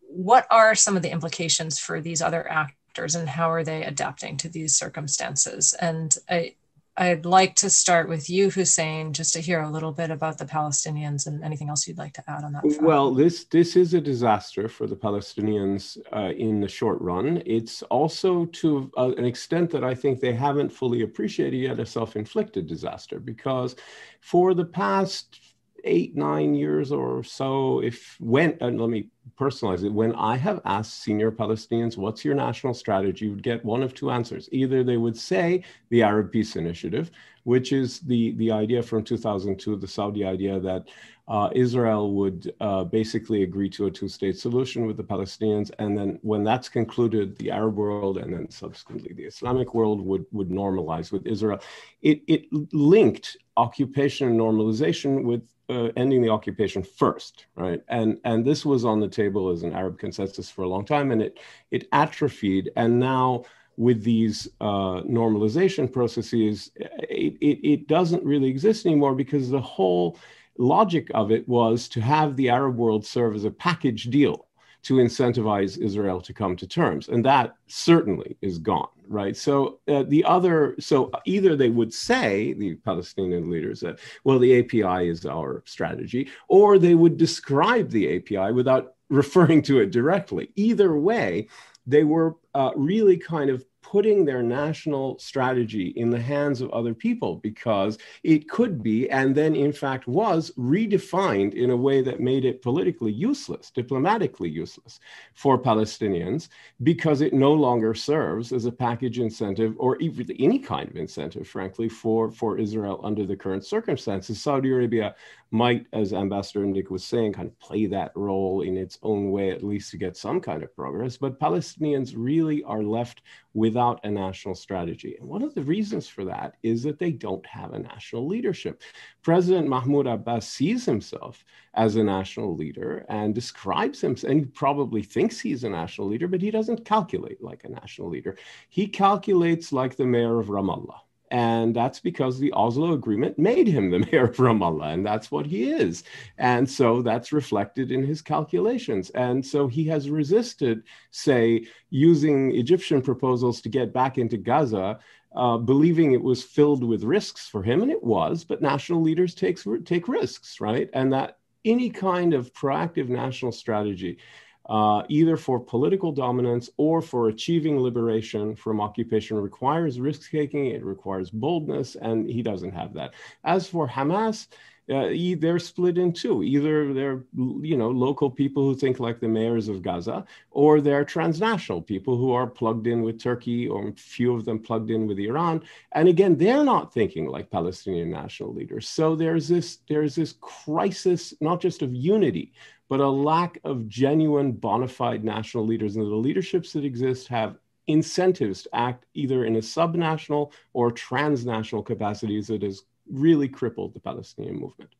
[0.09, 4.37] what are some of the implications for these other actors and how are they adapting
[4.39, 5.75] to these circumstances?
[5.75, 6.55] And I,
[7.01, 10.45] I'd like to start with you, Hussein, just to hear a little bit about the
[10.45, 12.63] Palestinians and anything else you'd like to add on that.
[12.63, 12.83] Front.
[12.83, 17.41] Well, this this is a disaster for the Palestinians uh, in the short run.
[17.47, 21.87] It's also to uh, an extent that I think they haven't fully appreciated yet a
[21.87, 23.77] self-inflicted disaster because
[24.21, 25.41] for the past
[25.89, 29.93] eight nine years or so if when and let me personalize it.
[29.93, 33.25] When i have asked senior palestinians what's your national strategy?
[33.25, 34.49] you would get one of two answers.
[34.53, 37.11] Either they would say the arab peace initiative
[37.49, 40.87] which is the, the idea from 2002, the Saudi idea that
[41.29, 45.71] uh, Israel would uh, basically agree to a two state solution with the Palestinians.
[45.79, 50.27] And then when that's concluded, the Arab world and then subsequently the Islamic world would,
[50.31, 51.59] would normalize with Israel.
[52.03, 52.43] It, it
[52.75, 57.83] linked occupation and normalization with uh, ending the occupation first, right?
[57.89, 61.13] And and this was on the table as an Arab consensus for a long time,
[61.13, 61.39] and it
[61.71, 62.71] it atrophied.
[62.77, 63.45] And now
[63.79, 70.19] with these uh, normalization processes, it, it, it doesn't really exist anymore because the whole
[70.59, 74.47] logic of it was to have the Arab world serve as a package deal
[74.83, 77.09] to incentivize Israel to come to terms.
[77.09, 79.37] And that certainly is gone, right?
[79.37, 84.59] So uh, the other, so either they would say, the Palestinian leaders, that, well, the
[84.59, 90.51] API is our strategy, or they would describe the API without referring to it directly.
[90.57, 91.49] Either way,
[91.89, 96.93] they were uh, really kind of putting their national strategy in the hands of other
[96.93, 102.21] people because it could be, and then in fact was, redefined in a way that
[102.21, 105.01] made it politically useless, diplomatically useless
[105.33, 106.49] for Palestinians
[106.83, 111.49] because it no longer serves as a package incentive or even any kind of incentive,
[111.49, 114.39] frankly, for, for Israel under the current circumstances.
[114.39, 115.15] Saudi Arabia
[115.51, 119.51] might, as Ambassador Indyk was saying, kind of play that role in its own way,
[119.51, 121.17] at least to get some kind of progress.
[121.17, 123.23] But Palestinians really are left
[123.59, 125.17] without a national strategy.
[125.19, 128.83] And one of the reasons for that is that they don't have a national leadership.
[129.23, 131.45] President Mahmoud Abbas sees himself
[131.75, 136.41] as a national leader and describes himself, and probably thinks he's a national leader, but
[136.41, 138.37] he doesn't calculate like a national leader.
[138.69, 143.91] He calculates like the mayor of Ramallah and that's because the Oslo Agreement made him
[143.91, 146.05] the mayor of Ramallah, and that's what he is.
[146.39, 149.11] And so that's reflected in his calculations.
[149.11, 154.99] And so he has resisted, say, using Egyptian proposals to get back into Gaza,
[155.35, 159.35] uh, believing it was filled with risks for him, and it was, but national leaders
[159.35, 160.89] takes, take risks, right?
[160.93, 164.19] And that any kind of proactive national strategy
[164.69, 170.85] uh, either for political dominance or for achieving liberation from occupation requires risk taking, it
[170.85, 173.15] requires boldness, and he doesn't have that.
[173.45, 174.49] As for Hamas,
[174.91, 176.43] uh, they're split in two.
[176.43, 181.05] Either they're, you know, local people who think like the mayors of Gaza, or they're
[181.05, 185.19] transnational people who are plugged in with Turkey, or few of them plugged in with
[185.19, 185.63] Iran.
[185.93, 188.89] And again, they're not thinking like Palestinian national leaders.
[188.89, 192.53] So there's this there's this crisis, not just of unity,
[192.89, 195.97] but a lack of genuine bona fide national leaders.
[195.97, 201.83] And the leaderships that exist have incentives to act either in a subnational or transnational
[201.83, 204.91] capacities that has really crippled the Palestinian movement.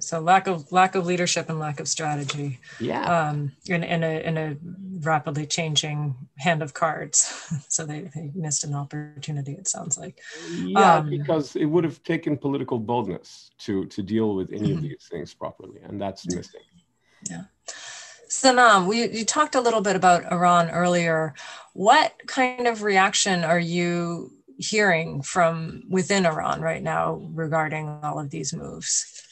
[0.00, 2.58] So lack of lack of leadership and lack of strategy.
[2.80, 3.04] Yeah.
[3.04, 4.56] Um, in, in a in a
[5.00, 7.18] rapidly changing hand of cards.
[7.68, 9.52] so they, they missed an opportunity.
[9.52, 10.20] It sounds like.
[10.50, 14.78] Yeah, um, because it would have taken political boldness to to deal with any of
[14.78, 14.88] mm-hmm.
[14.88, 16.62] these things properly, and that's missing.
[17.30, 17.44] Yeah.
[18.28, 21.34] Sanam, we, you talked a little bit about Iran earlier.
[21.74, 28.30] What kind of reaction are you hearing from within Iran right now regarding all of
[28.30, 29.22] these moves?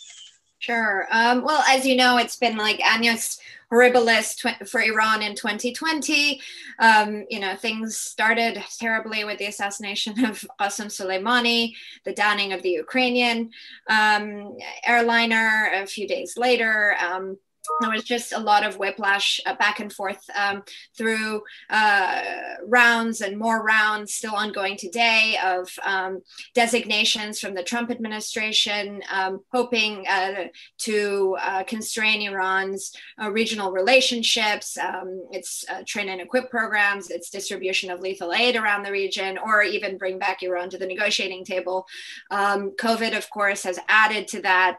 [0.59, 1.07] Sure.
[1.11, 3.41] Um, well, as you know, it's been like Annus
[3.73, 6.41] Horribilis tw- for Iran in 2020.
[6.79, 12.63] Um, you know, things started terribly with the assassination of Qasem Soleimani, the downing of
[12.63, 13.51] the Ukrainian
[13.89, 16.95] um, airliner a few days later.
[17.01, 17.39] Um,
[17.81, 20.63] there was just a lot of whiplash uh, back and forth um,
[20.97, 22.23] through uh,
[22.67, 26.21] rounds and more rounds still ongoing today of um,
[26.55, 30.45] designations from the Trump administration, um, hoping uh,
[30.79, 37.31] to uh, constrain Iran's uh, regional relationships, um, its uh, train and equip programs, its
[37.31, 41.45] distribution of lethal aid around the region, or even bring back Iran to the negotiating
[41.45, 41.87] table.
[42.31, 44.79] Um, COVID, of course, has added to that.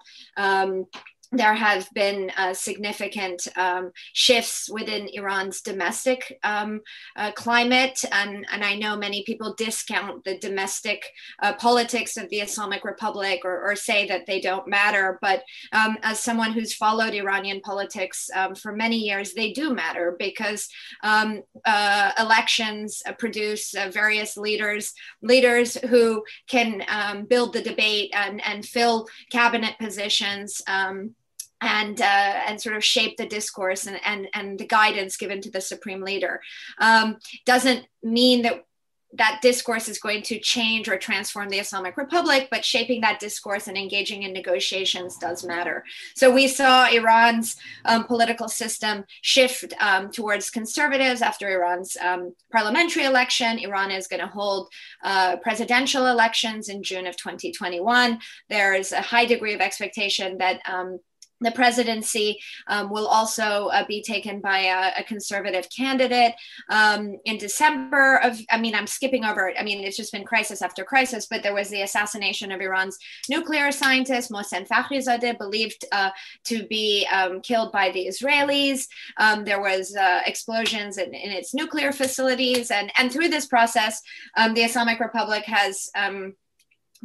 [1.34, 6.82] There have been uh, significant um, shifts within Iran's domestic um,
[7.16, 8.04] uh, climate.
[8.12, 11.06] And, and I know many people discount the domestic
[11.42, 15.18] uh, politics of the Islamic Republic or, or, say that they don't matter.
[15.22, 20.18] But um, as someone who's followed Iranian politics um, for many years, they do matter
[20.20, 20.68] because
[21.02, 28.12] um, uh, elections uh, produce uh, various leaders, leaders who can um, build the debate
[28.14, 30.62] and, and fill cabinet positions.
[30.68, 31.16] Um,
[31.62, 35.52] and uh, and sort of shape the discourse and, and and the guidance given to
[35.52, 36.42] the supreme leader
[36.80, 38.66] um, doesn't mean that
[39.14, 43.68] that discourse is going to change or transform the Islamic Republic, but shaping that discourse
[43.68, 45.84] and engaging in negotiations does matter.
[46.16, 53.06] So we saw Iran's um, political system shift um, towards conservatives after Iran's um, parliamentary
[53.06, 53.60] election.
[53.60, 54.70] Iran is going to hold
[55.04, 58.20] uh, presidential elections in June of 2021.
[58.50, 61.00] There is a high degree of expectation that um,
[61.42, 66.34] the presidency um, will also uh, be taken by a, a conservative candidate
[66.70, 70.62] um, in December of, I mean, I'm skipping over, I mean, it's just been crisis
[70.62, 72.98] after crisis, but there was the assassination of Iran's
[73.30, 76.12] nuclear scientist, Mohsen Fakhrizadeh, believed uh,
[76.46, 78.86] to be um, killed by the Israelis.
[79.18, 82.72] Um, there was uh, explosions in, in, its nuclear facilities.
[82.72, 84.02] And, and through this process,
[84.38, 86.36] um, the Islamic Republic has um,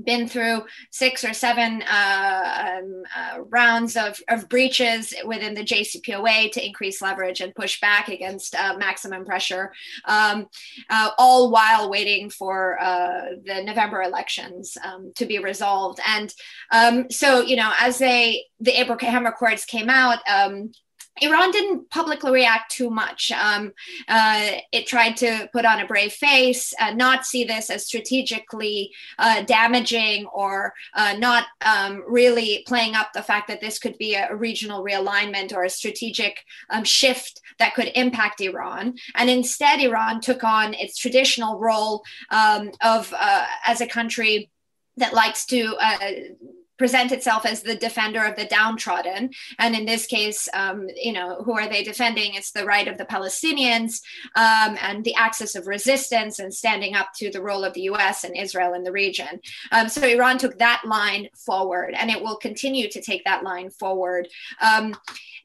[0.02, 6.52] been through six or seven uh, um, uh, rounds of, of breaches within the JCPOA
[6.52, 9.72] to increase leverage and push back against uh, maximum pressure,
[10.04, 10.46] um,
[10.90, 16.00] uh, all while waiting for uh, the November elections um, to be resolved.
[16.06, 16.32] And
[16.72, 20.72] um, so, you know, as they the Abraham Accords came out, um,
[21.22, 23.32] Iran didn't publicly react too much.
[23.32, 23.72] Um,
[24.08, 28.92] uh, it tried to put on a brave face, uh, not see this as strategically
[29.18, 34.14] uh, damaging, or uh, not um, really playing up the fact that this could be
[34.14, 38.94] a, regional realignment or a strategic um, shift that could impact Iran.
[39.14, 44.50] And instead, Iran took on its traditional role um, of uh, as a country
[44.96, 45.98] that likes to uh,
[46.78, 49.30] present itself as the defender of the downtrodden.
[49.58, 52.34] And in this case, um, you know, who are they defending?
[52.34, 54.00] It's the right of the Palestinians
[54.34, 58.24] um, and the axis of resistance and standing up to the role of the US
[58.24, 59.40] and Israel in the region.
[59.72, 63.70] Um, so Iran took that line forward and it will continue to take that line
[63.70, 64.28] forward.
[64.60, 64.96] Um,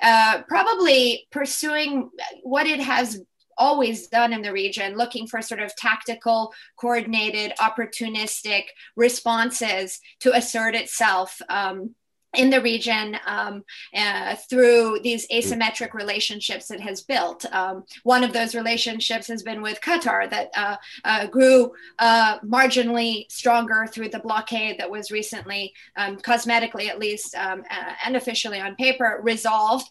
[0.02, 2.10] uh, probably pursuing
[2.44, 3.22] what it has
[3.58, 8.64] always done in the region, looking for sort of tactical, coordinated, opportunistic
[8.96, 11.42] responses to assert itself.
[11.50, 11.96] Um,
[12.34, 13.64] in the region um,
[13.96, 17.46] uh, through these asymmetric relationships it has built.
[17.54, 23.30] Um, one of those relationships has been with Qatar that uh, uh, grew uh, marginally
[23.30, 27.64] stronger through the blockade that was recently, um, cosmetically at least, um,
[28.06, 29.90] and officially on paper, resolved.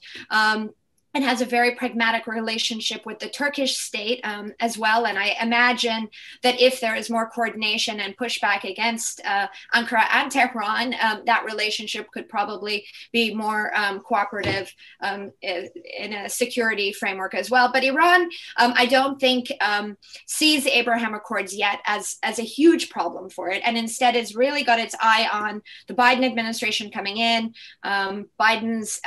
[1.13, 5.07] And has a very pragmatic relationship with the Turkish state um, as well.
[5.07, 6.09] And I imagine
[6.45, 11.45] that if there is more coordination and pushback against uh, Ankara and Tehran, um, that
[11.45, 17.73] relationship could probably be more um, cooperative um, in a security framework as well.
[17.73, 19.97] But Iran, um, I don't think um,
[20.27, 23.63] sees Abraham Accords yet as, as a huge problem for it.
[23.65, 27.53] And instead has really got its eye on the Biden administration coming in,
[27.85, 29.01] Biden's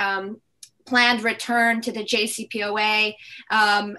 [0.86, 3.16] planned return to the JCPOA.
[3.50, 3.98] Um,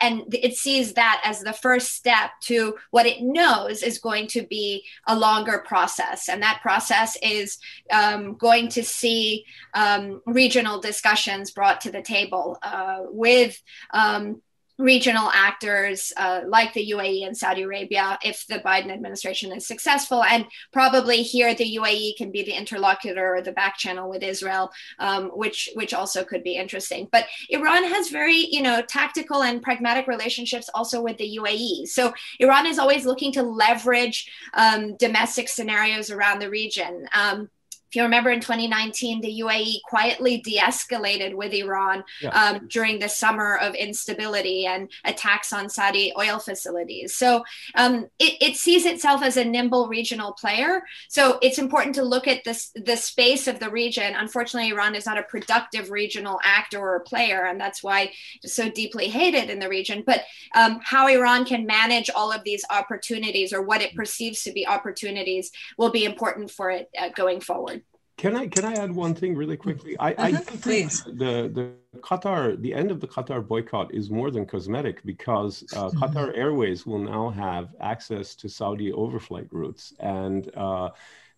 [0.00, 4.42] and it sees that as the first step to what it knows is going to
[4.42, 6.28] be a longer process.
[6.28, 7.58] And that process is
[7.90, 9.44] um, going to see
[9.74, 13.60] um, regional discussions brought to the table uh, with
[13.92, 14.42] um,
[14.78, 20.24] regional actors uh, like the UAE and Saudi Arabia if the Biden administration is successful.
[20.24, 24.70] And probably here the UAE can be the interlocutor or the back channel with Israel,
[24.98, 27.08] um, which which also could be interesting.
[27.12, 31.86] But Iran has very you know tactical and pragmatic relationships also with the UAE.
[31.86, 37.06] So Iran is always looking to leverage um, domestic scenarios around the region.
[37.14, 37.48] Um,
[37.94, 42.30] if you remember in 2019, the UAE quietly de escalated with Iran yeah.
[42.30, 47.14] um, during the summer of instability and attacks on Saudi oil facilities.
[47.14, 47.44] So
[47.76, 50.82] um, it, it, sees itself as a nimble regional player.
[51.08, 54.16] So it's important to look at this, the space of the region.
[54.16, 58.10] Unfortunately, Iran is not a productive regional actor or player, and that's why
[58.42, 60.02] it's so deeply hated in the region.
[60.04, 60.24] But
[60.56, 64.66] um, how Iran can manage all of these opportunities or what it perceives to be
[64.66, 67.83] opportunities will be important for it uh, going forward.
[68.16, 69.96] Can I can I add one thing really quickly?
[69.98, 71.02] I, uh-huh, I please.
[71.02, 75.88] The the Qatar the end of the Qatar boycott is more than cosmetic because uh,
[75.88, 76.02] mm-hmm.
[76.02, 80.54] Qatar Airways will now have access to Saudi overflight routes and.
[80.56, 80.90] Uh,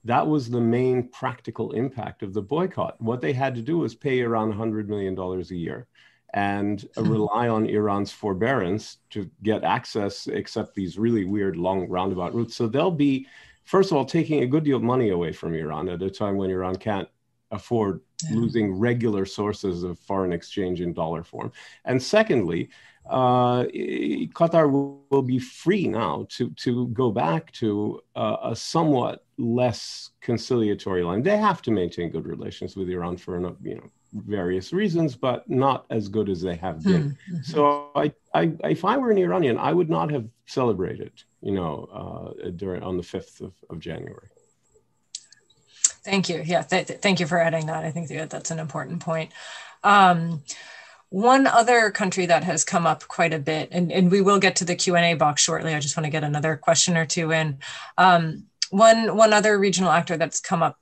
[0.04, 2.94] that was the main practical impact of the boycott.
[3.00, 5.88] What they had to do was pay around $100 million a year
[6.32, 7.10] and mm-hmm.
[7.10, 12.54] rely on Iran's forbearance to get access, except these really weird long roundabout routes.
[12.54, 13.26] So they'll be
[13.66, 16.36] first of all, taking a good deal of money away from Iran at a time
[16.36, 17.08] when Iran can't
[17.50, 18.00] afford.
[18.30, 21.52] Losing regular sources of foreign exchange in dollar form.
[21.84, 22.70] And secondly,
[23.08, 30.10] uh, Qatar will, be free now to, to go back to uh, a somewhat less
[30.20, 31.22] conciliatory line.
[31.22, 35.86] They have to maintain good relations with Iran for you know various reasons, but not
[35.90, 37.16] as good as they have been.
[37.30, 37.42] Mm-hmm.
[37.42, 41.12] So I, I, if I were an Iranian, I would not have celebrated
[41.46, 44.28] you know, uh, during on the 5th of, of January.
[46.06, 46.40] Thank you.
[46.44, 47.84] Yeah, th- th- thank you for adding that.
[47.84, 49.32] I think that that's an important point.
[49.82, 50.44] Um,
[51.08, 54.54] one other country that has come up quite a bit, and, and we will get
[54.56, 55.74] to the Q&A box shortly.
[55.74, 57.58] I just want to get another question or two in.
[57.98, 60.78] Um, one, one other regional actor that's come up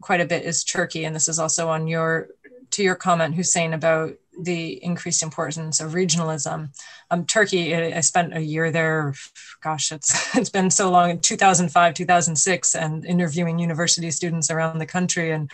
[0.00, 2.28] quite a bit is Turkey, and this is also on your
[2.72, 6.70] to your comment, Hussein, about the increased importance of regionalism.
[7.10, 9.14] Um, Turkey, I spent a year there.
[9.62, 11.10] Gosh, it's it's been so long.
[11.10, 15.50] In 2005, 2006, and interviewing university students around the country, and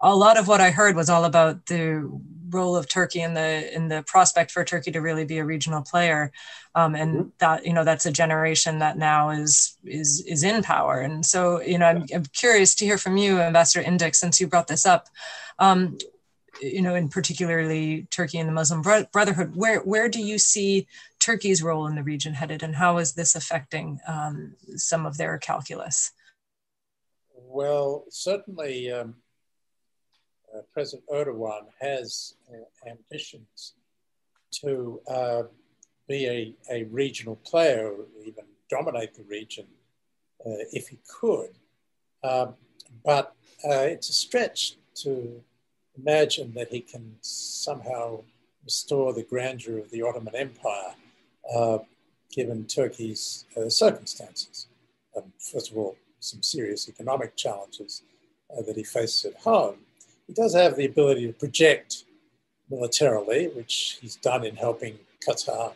[0.00, 2.08] a lot of what I heard was all about the
[2.48, 5.82] role of Turkey in the in the prospect for Turkey to really be a regional
[5.82, 6.32] player,
[6.74, 7.28] um, and mm-hmm.
[7.38, 11.00] that you know that's a generation that now is is is in power.
[11.00, 14.46] And so you know I'm, I'm curious to hear from you, Ambassador Indyk, since you
[14.46, 15.08] brought this up.
[15.58, 15.98] Um,
[16.60, 20.86] you know, in particularly Turkey and the Muslim Brotherhood, where where do you see
[21.18, 25.38] Turkey's role in the region headed, and how is this affecting um, some of their
[25.38, 26.12] calculus?
[27.34, 29.16] Well, certainly, um,
[30.54, 33.74] uh, President Erdogan has uh, ambitions
[34.62, 35.42] to uh,
[36.08, 39.66] be a, a regional player, or even dominate the region
[40.46, 41.50] uh, if he could.
[42.22, 42.54] Um,
[43.04, 43.34] but
[43.64, 45.42] uh, it's a stretch to
[46.00, 48.22] imagine that he can somehow
[48.64, 50.94] restore the grandeur of the Ottoman Empire,
[51.54, 51.78] uh,
[52.30, 54.66] given Turkey's uh, circumstances.
[55.16, 58.02] Um, first of all, some serious economic challenges
[58.52, 59.76] uh, that he faces at home.
[60.26, 62.04] He does have the ability to project
[62.70, 65.72] militarily, which he's done in helping Qatar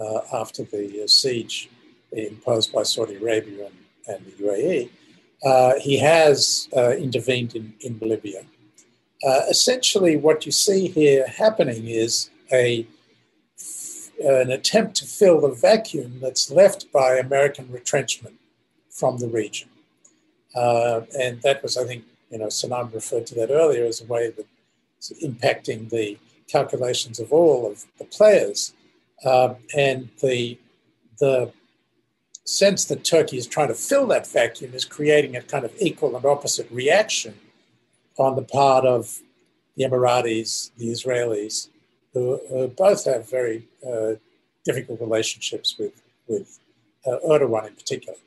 [0.00, 1.68] uh, after the uh, siege
[2.12, 4.90] imposed by Saudi Arabia and, and the UAE.
[5.44, 8.44] Uh, he has intervened in, in Libya
[9.24, 12.86] uh, essentially, what you see here happening is a
[14.22, 18.36] an attempt to fill the vacuum that's left by American retrenchment
[18.90, 19.68] from the region.
[20.54, 24.04] Uh, and that was, I think, you know, Sanam referred to that earlier as a
[24.04, 28.74] way that's impacting the calculations of all of the players.
[29.24, 30.58] Um, and the,
[31.18, 31.50] the
[32.44, 36.14] sense that Turkey is trying to fill that vacuum is creating a kind of equal
[36.14, 37.34] and opposite reaction
[38.18, 39.20] on the part of
[39.76, 41.68] the Emiratis, the Israelis,
[42.12, 44.12] who both have very uh,
[44.64, 46.58] difficult relationships with, with
[47.06, 48.18] uh, Erdogan in particular.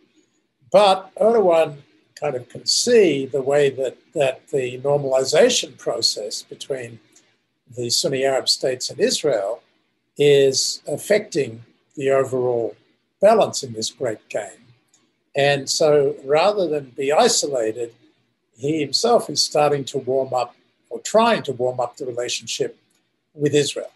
[0.72, 1.78] But Erdogan
[2.20, 7.00] kind of can see the way that, that the normalization process between
[7.78, 9.62] the Sunni Arab states and Israel
[10.18, 11.64] is affecting
[11.96, 12.76] the overall
[13.22, 14.66] balance in this great game.
[15.36, 17.94] And so rather than be isolated,
[18.56, 20.56] he himself is starting to warm up
[20.90, 22.78] or trying to warm up the relationship
[23.34, 23.92] with Israel.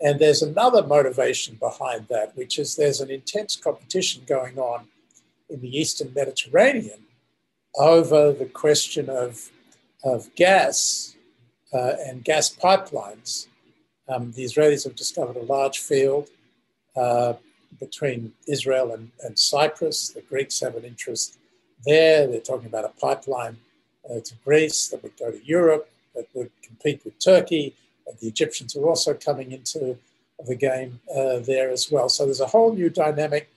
[0.00, 4.86] And there's another motivation behind that, which is there's an intense competition going on
[5.48, 6.98] in the Eastern Mediterranean
[7.76, 9.50] over the question of,
[10.02, 11.14] of gas
[11.72, 13.46] uh, and gas pipelines.
[14.08, 16.28] Um, the Israelis have discovered a large field
[16.96, 17.34] uh,
[17.78, 20.08] between Israel and, and Cyprus.
[20.08, 21.38] The Greeks have an interest
[21.86, 22.26] there.
[22.26, 23.58] They're talking about a pipeline
[24.10, 27.74] uh, to Greece that would go to Europe, that would compete with Turkey.
[28.20, 29.96] The Egyptians are also coming into
[30.46, 32.08] the game uh, there as well.
[32.08, 33.48] So there's a whole new dynamic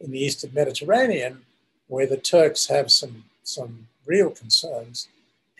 [0.00, 1.42] in the Eastern Mediterranean
[1.88, 5.08] where the Turks have some, some real concerns.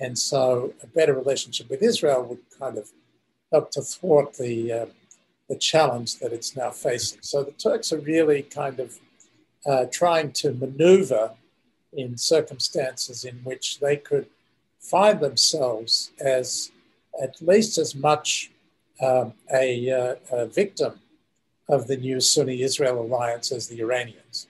[0.01, 2.91] And so a better relationship with Israel would kind of
[3.53, 4.87] help to thwart the, uh,
[5.49, 7.21] the challenge that it's now facing.
[7.23, 8.99] So the Turks are really kind of
[9.65, 11.33] uh, trying to maneuver
[11.93, 14.27] in circumstances in which they could
[14.81, 16.71] find themselves as
[17.23, 18.51] at least as much
[19.01, 21.01] um, a, uh, a, victim
[21.69, 24.47] of the new Sunni Israel alliance as the Iranians.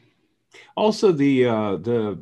[0.77, 2.19] Also, the uh, the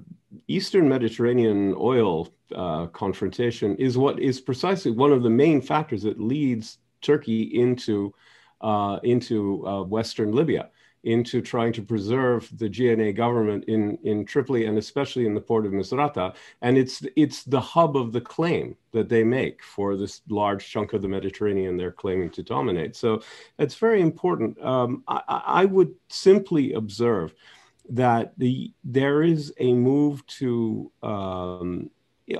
[0.48, 6.20] Eastern Mediterranean oil uh, confrontation is what is precisely one of the main factors that
[6.20, 8.14] leads Turkey into
[8.60, 10.70] uh, into uh, Western Libya
[11.04, 15.64] into trying to preserve the GNA government in, in Tripoli and especially in the port
[15.64, 16.34] of Misrata.
[16.60, 20.92] And it's, it's the hub of the claim that they make for this large chunk
[20.92, 22.96] of the Mediterranean they're claiming to dominate.
[22.96, 23.22] So
[23.58, 24.60] it's very important.
[24.62, 27.34] Um, I, I would simply observe
[27.88, 31.90] that the, there is a move to um,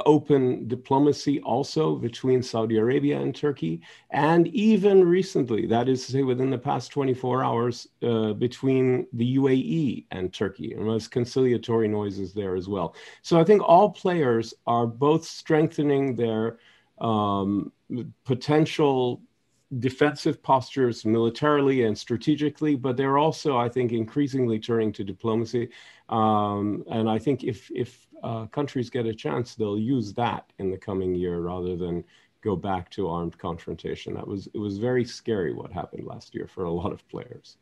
[0.06, 3.80] open diplomacy also between Saudi Arabia and Turkey,
[4.10, 9.36] and even recently, that is to say, within the past 24 hours, uh, between the
[9.36, 12.94] UAE and Turkey, and there's conciliatory noises there as well.
[13.22, 16.58] So I think all players are both strengthening their
[17.00, 17.72] um,
[18.24, 19.22] potential
[19.78, 25.70] defensive postures militarily and strategically, but they're also, I think, increasingly turning to diplomacy.
[26.10, 30.70] Um, and I think if if uh, countries get a chance, they'll use that in
[30.70, 32.04] the coming year rather than
[32.42, 34.14] go back to armed confrontation.
[34.14, 37.56] That was it was very scary what happened last year for a lot of players.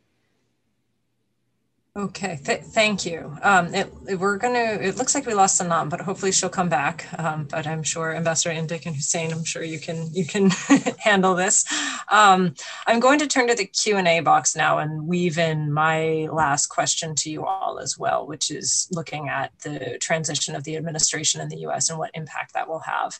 [1.99, 3.37] Okay, Th- thank you.
[3.43, 7.07] Um, it, we're to, it looks like we lost Sanam, but hopefully she'll come back.
[7.19, 10.51] Um, but I'm sure Ambassador Indyk and Hussein, I'm sure you can, you can
[10.99, 11.65] handle this.
[12.09, 12.55] Um,
[12.87, 17.17] I'm going to turn to the Q&A box now and weave in my last question
[17.17, 21.49] to you all as well, which is looking at the transition of the administration in
[21.49, 23.19] the US and what impact that will have.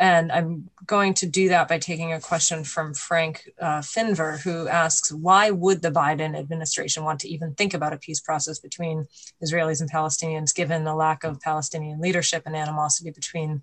[0.00, 4.66] And I'm going to do that by taking a question from Frank uh, Finver, who
[4.66, 9.06] asks Why would the Biden administration want to even think about a peace process between
[9.44, 13.62] Israelis and Palestinians, given the lack of Palestinian leadership and animosity between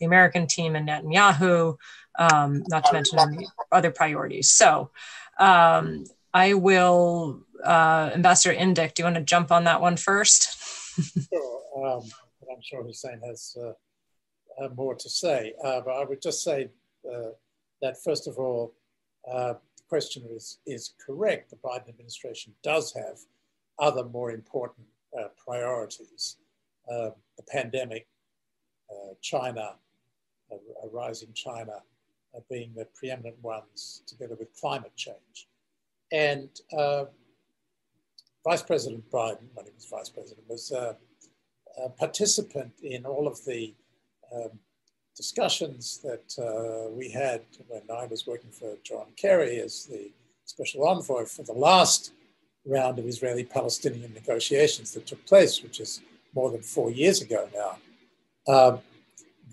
[0.00, 1.76] the American team and Netanyahu,
[2.18, 3.18] um, not to mention
[3.70, 4.48] other priorities?
[4.50, 4.90] So
[5.38, 6.04] um,
[6.34, 10.56] I will, uh, Ambassador Indyk, do you want to jump on that one first?
[11.32, 11.86] sure.
[11.86, 12.02] Um,
[12.50, 13.56] I'm sure Hussein has.
[13.60, 13.72] Uh,
[14.68, 16.68] more to say, uh, but I would just say
[17.10, 17.30] uh,
[17.82, 18.74] that first of all,
[19.24, 19.58] the
[19.88, 21.50] question is, is correct.
[21.50, 23.18] The Biden administration does have
[23.78, 24.86] other more important
[25.44, 26.36] priorities.
[26.86, 27.14] the
[27.48, 28.06] pandemic,
[29.20, 29.74] China,
[30.52, 31.82] a rising China,
[32.34, 35.48] uh, being the preeminent ones, together with climate change.
[36.12, 37.06] And uh,
[38.44, 40.94] Vice President Biden, when he was vice president, was uh,
[41.84, 43.74] a participant in all of the
[44.34, 44.58] um,
[45.16, 50.10] discussions that uh, we had when I was working for John Kerry as the
[50.44, 52.12] special envoy for the last
[52.66, 56.00] round of Israeli Palestinian negotiations that took place, which is
[56.34, 57.72] more than four years ago now.
[58.52, 58.80] Um,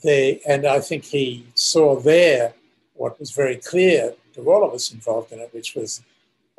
[0.04, 2.54] they, and I think he saw there
[2.94, 6.02] what was very clear to all of us involved in it, which was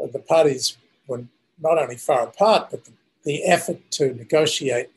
[0.02, 1.24] uh, the parties were
[1.60, 2.92] not only far apart, but the,
[3.24, 4.90] the effort to negotiate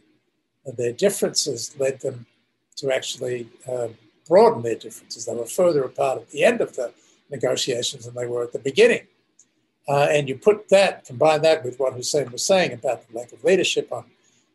[0.78, 2.26] their differences led them
[2.78, 3.90] to actually uh,
[4.28, 5.26] broaden their differences.
[5.26, 6.94] They were further apart at the end of the
[7.30, 9.08] negotiations than they were at the beginning.
[9.88, 13.32] Uh, and you put that, combine that with what Hussein was saying about the lack
[13.32, 14.06] of leadership on,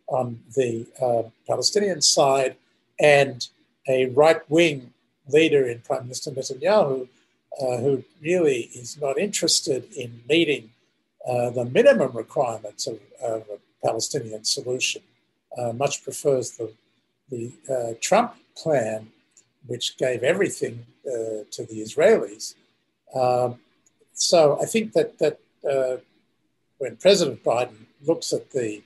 [0.07, 2.57] on the uh, Palestinian side
[3.01, 3.49] and
[3.89, 4.93] a right wing
[5.29, 7.09] leader in Prime Minister Netanyahu
[7.61, 10.71] uh, who really is not interested in meeting
[11.27, 15.03] uh, the minimum requirements of, of a Palestinian solution,
[15.59, 16.71] uh, much prefers the
[17.31, 19.09] the uh, Trump plan,
[19.67, 22.55] which gave everything uh, to the Israelis.
[23.15, 23.61] Um,
[24.13, 25.97] so I think that that uh,
[26.79, 28.83] when President Biden looks at the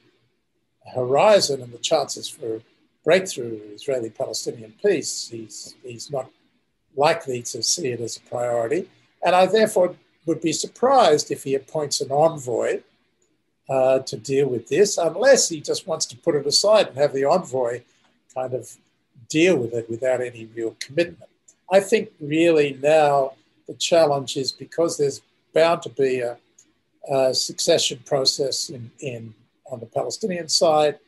[0.95, 2.63] horizon and the chances for
[3.05, 6.31] breakthrough Israeli-Palestinian peace, he's he's not
[6.97, 8.89] likely to see it as a priority,
[9.25, 9.95] and I therefore
[10.27, 12.83] would be surprised if he appoints an envoy
[13.69, 17.13] uh, to deal with this, unless he just wants to put it aside and have
[17.13, 17.83] the envoy
[18.35, 18.77] kind of
[19.29, 21.31] deal with it without any real commitment.
[21.73, 23.35] I think really now
[23.69, 25.23] the challenge is because there's
[25.55, 26.37] bound to be a,
[27.11, 29.35] a succession process in, in
[29.71, 30.99] on the Palestinian side,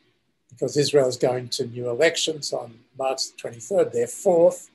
[0.49, 4.69] because Israel is going to new elections on March 23rd, their fourth.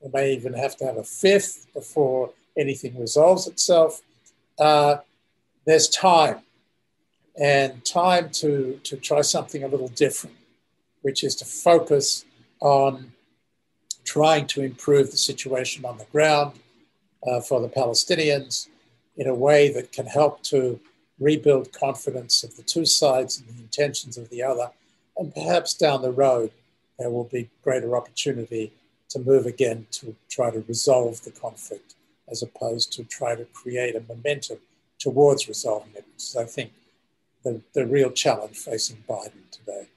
[0.00, 4.02] We may even have to have a fifth before anything resolves itself.
[4.58, 4.96] Uh,
[5.64, 6.40] there's time,
[7.40, 10.39] and time to, to try something a little different
[11.02, 12.24] which is to focus
[12.60, 13.12] on
[14.04, 16.58] trying to improve the situation on the ground
[17.26, 18.68] uh, for the Palestinians
[19.16, 20.80] in a way that can help to
[21.18, 24.70] rebuild confidence of the two sides and the intentions of the other.
[25.16, 26.50] And perhaps down the road,
[26.98, 28.72] there will be greater opportunity
[29.10, 31.94] to move again to try to resolve the conflict
[32.30, 34.58] as opposed to try to create a momentum
[34.98, 36.72] towards resolving it, which is, I think,
[37.44, 39.88] the, the real challenge facing Biden today.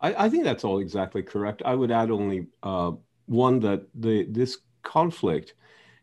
[0.00, 1.62] I, I, think that's all exactly correct.
[1.64, 2.92] I would add only uh,
[3.26, 5.54] one that the this conflict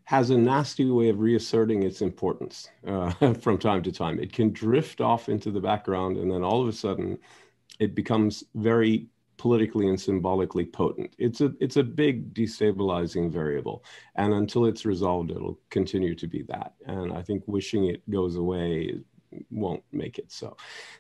[0.05, 4.19] has a nasty way of reasserting its importance uh, from time to time.
[4.19, 7.17] It can drift off into the background, and then all of a sudden,
[7.79, 11.15] it becomes very politically and symbolically potent.
[11.17, 13.83] It's a it's a big destabilizing variable,
[14.15, 16.73] and until it's resolved, it'll continue to be that.
[16.85, 18.99] And I think wishing it goes away
[19.51, 20.57] won't make it so.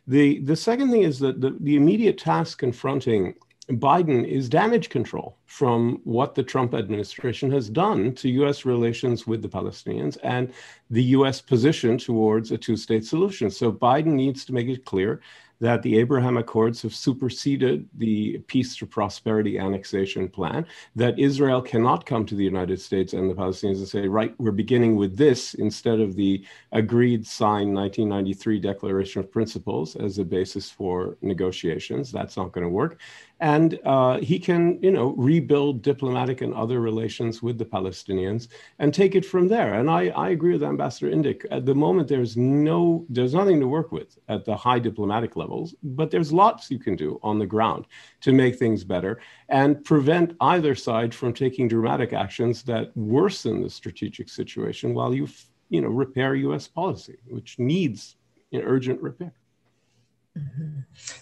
[0.07, 3.35] The, the second thing is that the, the immediate task confronting
[3.69, 8.63] Biden is damage control from what the Trump administration has done to U.S.
[8.63, 10.53] relations with the Palestinians and
[10.89, 11.41] the U.S.
[11.41, 13.51] position towards a two state solution.
[13.51, 15.19] So Biden needs to make it clear
[15.59, 22.05] that the Abraham Accords have superseded the Peace to Prosperity annexation plan, that Israel cannot
[22.05, 25.53] come to the United States and the Palestinians and say, right, we're beginning with this
[25.55, 32.11] instead of the agreed signed 1993 Declaration of Principles as a basis for negotiations.
[32.11, 32.99] That's not going to work
[33.39, 38.47] and uh, he can, you know, rebuild diplomatic and other relations with the Palestinians
[38.79, 39.75] and take it from there.
[39.75, 41.45] And I, I agree with Ambassador Indyk.
[41.51, 45.75] At the moment, there's no, there's nothing to work with at the high diplomatic levels,
[45.83, 47.85] but there's lots you can do on the ground
[48.21, 49.19] to make things better
[49.49, 55.27] and prevent either side from taking dramatic actions that worsen the strategic situation while you,
[55.69, 56.67] you know, repair U.S.
[56.67, 58.15] policy, which needs
[58.51, 59.33] know, urgent repair.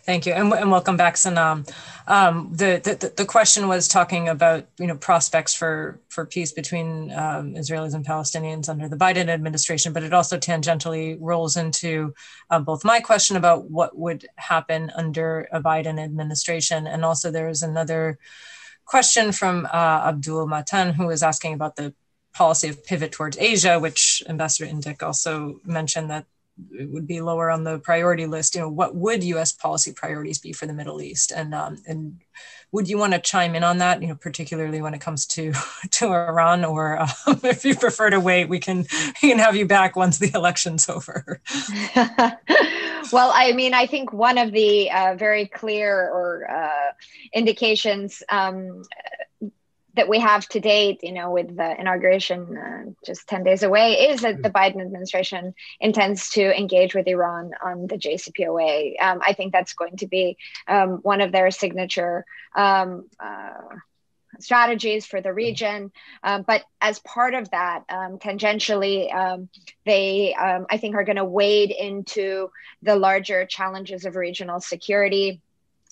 [0.05, 1.69] Thank you, and, and welcome back, Sanam.
[2.07, 7.11] Um, the, the the question was talking about you know prospects for for peace between
[7.11, 12.13] um, Israelis and Palestinians under the Biden administration, but it also tangentially rolls into
[12.49, 17.49] uh, both my question about what would happen under a Biden administration, and also there
[17.49, 18.17] is another
[18.85, 21.93] question from uh, Abdul Matan who is asking about the
[22.33, 26.25] policy of pivot towards Asia, which Ambassador Indyk also mentioned that
[26.71, 28.55] it would be lower on the priority list.
[28.55, 29.51] You know, what would U.S.
[29.51, 32.21] policy priorities be for the Middle East, and um, and
[32.71, 34.01] would you want to chime in on that?
[34.01, 35.53] You know, particularly when it comes to
[35.91, 38.85] to Iran, or um, if you prefer to wait, we can
[39.21, 41.41] we can have you back once the election's over.
[43.11, 46.91] well, I mean, I think one of the uh, very clear or uh,
[47.33, 48.83] indications um,
[49.95, 53.93] that we have to date, you know, with the inauguration uh, just 10 days away,
[54.09, 59.01] is that the Biden administration intends to engage with Iran on the JCPOA.
[59.01, 60.37] Um, I think that's going to be
[60.67, 62.25] um, one of their signature
[62.55, 63.77] um, uh,
[64.39, 65.91] strategies for the region.
[66.23, 69.49] Um, but as part of that, um, tangentially, um,
[69.85, 72.49] they, I think, are going to wade into
[72.81, 75.41] the larger challenges of regional security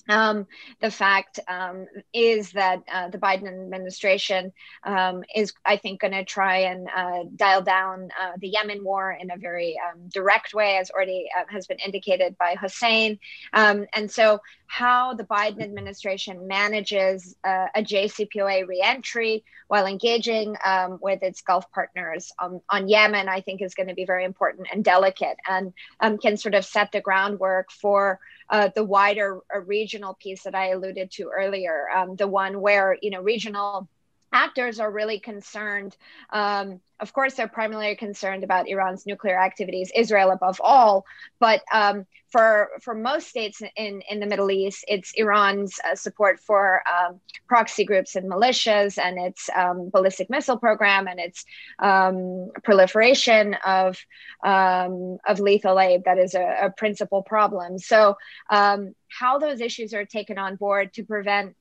[0.09, 0.47] um,
[0.81, 4.51] the fact um, is that uh, the Biden administration
[4.83, 9.17] um, is, I think, going to try and uh, dial down uh, the Yemen war
[9.19, 13.19] in a very um, direct way, as already uh, has been indicated by Hussein.
[13.53, 14.39] Um, and so,
[14.73, 21.71] how the Biden administration manages uh, a JCPOA reentry while engaging um, with its Gulf
[21.71, 25.73] partners on, on, Yemen, I think, is going to be very important and delicate, and
[26.19, 28.19] can sort of set the groundwork for
[28.49, 32.97] uh, the wider uh, regional piece that I alluded to earlier, um, the one where
[32.99, 33.87] you know regional
[34.33, 35.95] actors are really concerned.
[36.31, 41.05] Um, of course, they're primarily concerned about Iran's nuclear activities, Israel above all.
[41.39, 46.39] But um, for for most states in in the Middle East, it's Iran's uh, support
[46.39, 51.45] for um, proxy groups and militias, and its um, ballistic missile program, and its
[51.79, 53.99] um, proliferation of
[54.43, 57.77] um, of lethal aid that is a, a principal problem.
[57.79, 58.17] So,
[58.49, 61.55] how those issues are taken on board to prevent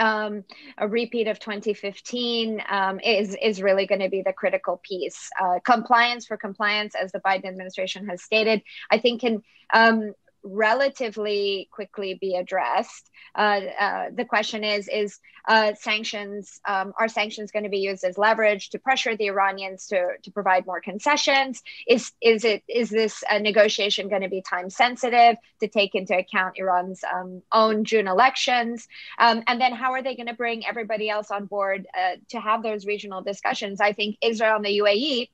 [0.00, 0.44] um,
[0.78, 5.28] a repeat of 2015 um, is is really going to be the critical piece.
[5.40, 9.42] Uh, compliance for compliance, as the Biden administration has stated, I think can
[9.72, 13.10] um, relatively quickly be addressed.
[13.34, 15.18] Uh, uh, the question is: Is
[15.48, 19.86] uh, sanctions um, are sanctions going to be used as leverage to pressure the Iranians
[19.88, 21.62] to to provide more concessions?
[21.86, 26.16] Is is it is this a negotiation going to be time sensitive to take into
[26.16, 28.88] account Iran's um, own June elections?
[29.18, 32.40] Um, and then how are they going to bring everybody else on board uh, to
[32.40, 33.80] have those regional discussions?
[33.80, 35.28] I think Israel and the UAE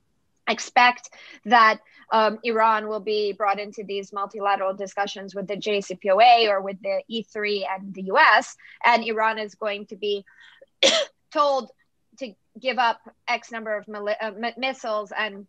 [0.49, 1.11] expect
[1.45, 1.81] that
[2.13, 7.03] um, Iran will be brought into these multilateral discussions with the JCPOA or with the
[7.11, 10.25] E3 and the US, and Iran is going to be
[11.33, 11.71] told
[12.19, 15.47] to give up X number of uh, m- missiles and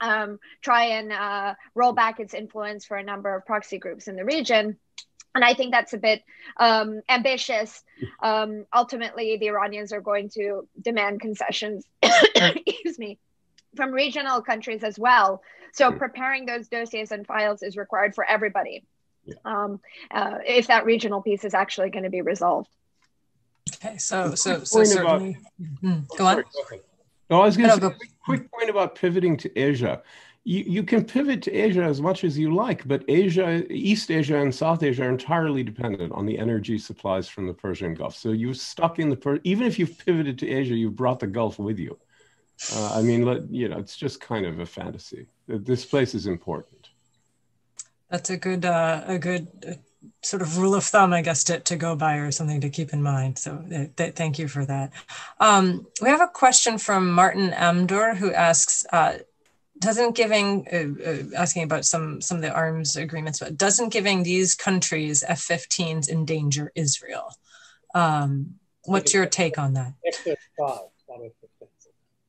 [0.00, 4.16] um, try and uh, roll back its influence for a number of proxy groups in
[4.16, 4.78] the region.
[5.34, 6.22] And I think that's a bit
[6.58, 7.82] um, ambitious.
[8.20, 11.84] Um, ultimately, the Iranians are going to demand concessions.
[12.02, 13.18] Excuse me
[13.76, 15.42] from regional countries as well.
[15.72, 15.98] So hmm.
[15.98, 18.84] preparing those dossiers and files is required for everybody.
[19.24, 19.34] Yeah.
[19.44, 22.70] Um, uh, if that regional piece is actually going to be resolved.
[23.76, 25.36] Okay, so so so certainly.
[25.60, 26.44] About, mm, go on.
[27.30, 30.02] No, I was going to say a quick point about pivoting to Asia.
[30.44, 34.38] You, you can pivot to Asia as much as you like, but Asia, East Asia
[34.38, 38.16] and South Asia are entirely dependent on the energy supplies from the Persian Gulf.
[38.16, 41.58] So you're stuck in the, even if you've pivoted to Asia, you've brought the Gulf
[41.58, 41.98] with you.
[42.74, 45.26] Uh, I mean, let, you know, it's just kind of a fantasy.
[45.46, 46.90] This place is important.
[48.10, 49.72] That's a good, uh, a good uh,
[50.22, 52.92] sort of rule of thumb, I guess, to, to go by or something to keep
[52.92, 53.38] in mind.
[53.38, 54.92] So uh, th- thank you for that.
[55.40, 59.18] Um, we have a question from Martin Amdor who asks, uh,
[59.78, 64.22] doesn't giving uh, uh, asking about some some of the arms agreements, but doesn't giving
[64.22, 67.32] these countries F-15s endanger Israel?
[67.94, 68.54] Um,
[68.84, 69.94] what's your take on that?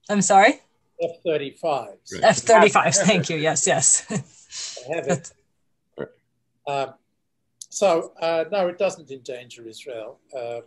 [0.10, 0.62] F-35, I'm sorry.
[1.01, 1.97] F-35.
[2.24, 2.95] F-35.
[3.05, 3.38] Thank you.
[3.38, 4.05] Yes, yes.
[4.89, 5.32] I have it.
[6.68, 6.93] Um,
[7.70, 10.20] so uh, no, it doesn't endanger Israel.
[10.36, 10.62] Uh,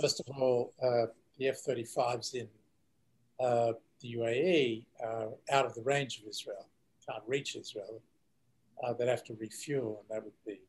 [0.00, 1.06] first of all, uh,
[1.38, 2.48] the F-35s in
[3.40, 6.66] uh, the UAE uh, out of the range of Israel,
[7.08, 8.00] can't reach Israel,
[8.84, 10.60] uh, they'd have to refuel, and that would be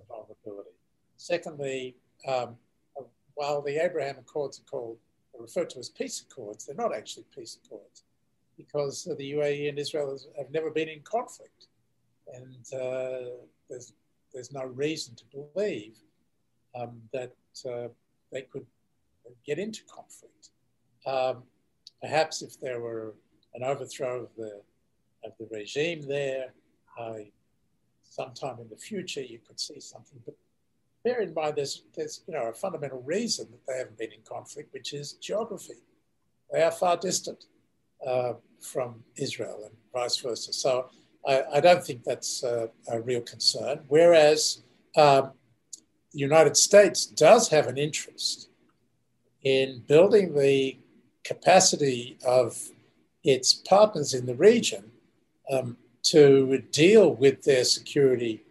[0.00, 0.70] a vulnerability.
[1.16, 1.96] Secondly,
[2.26, 2.56] um,
[3.34, 4.98] while the Abraham Accords are called
[5.34, 8.04] are referred to as peace accords, they're not actually peace accords
[8.56, 11.66] because the UAE and Israel have never been in conflict,
[12.34, 13.30] and uh,
[13.68, 13.94] there's
[14.32, 15.24] there's no reason to
[15.54, 15.96] believe
[16.74, 17.34] um, that
[17.68, 17.88] uh,
[18.30, 18.66] they could
[19.46, 20.50] get into conflict.
[21.06, 21.42] Um,
[22.00, 23.14] perhaps if there were
[23.54, 24.60] an overthrow of the,
[25.24, 26.54] of the regime there,
[26.98, 27.18] uh,
[28.02, 30.18] sometime in the future you could see something.
[30.24, 30.34] But
[31.04, 31.82] bear in mind, there's,
[32.26, 35.80] you know, a fundamental reason that they haven't been in conflict, which is geography.
[36.52, 37.44] They are far distant
[38.06, 40.52] uh, from Israel and vice versa.
[40.52, 40.90] So
[41.26, 43.80] I, I don't think that's a, a real concern.
[43.88, 44.62] Whereas
[44.96, 45.32] um,
[46.12, 48.48] the United States does have an interest
[49.42, 50.78] in building the
[51.24, 52.70] capacity of
[53.24, 54.90] its partners in the region
[55.50, 58.44] um, to deal with their security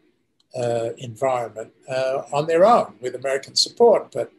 [0.98, 4.32] environment uh, on their own with American support, but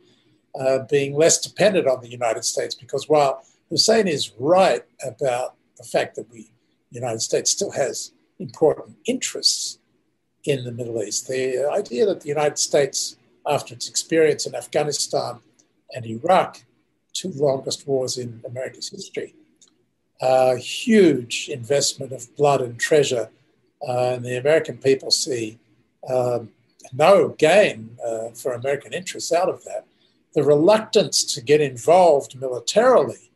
[0.59, 2.75] uh, being less dependent on the United States.
[2.75, 6.51] Because while Hussein is right about the fact that we,
[6.91, 9.79] the United States, still has important interests
[10.45, 15.39] in the Middle East, the idea that the United States, after its experience in Afghanistan
[15.95, 16.63] and Iraq,
[17.13, 19.35] two longest wars in America's history.
[20.21, 23.31] A huge investment of blood and treasure,
[23.87, 25.59] uh, and the American people see
[26.09, 26.51] um,
[26.93, 29.87] no gain uh, for American interests out of that.
[30.35, 33.31] The reluctance to get involved militarily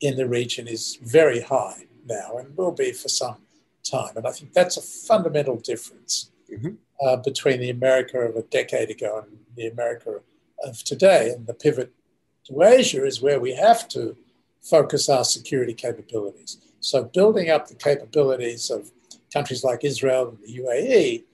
[0.00, 3.36] in the region is very high now and will be for some
[3.88, 4.16] time.
[4.16, 6.74] And I think that's a fundamental difference mm-hmm.
[7.04, 10.20] uh, between the America of a decade ago and the America
[10.64, 11.30] of today.
[11.30, 11.92] And the pivot
[12.46, 14.16] to Asia is where we have to
[14.60, 16.58] focus our security capabilities.
[16.80, 18.90] So, building up the capabilities of
[19.32, 21.24] countries like Israel and the UAE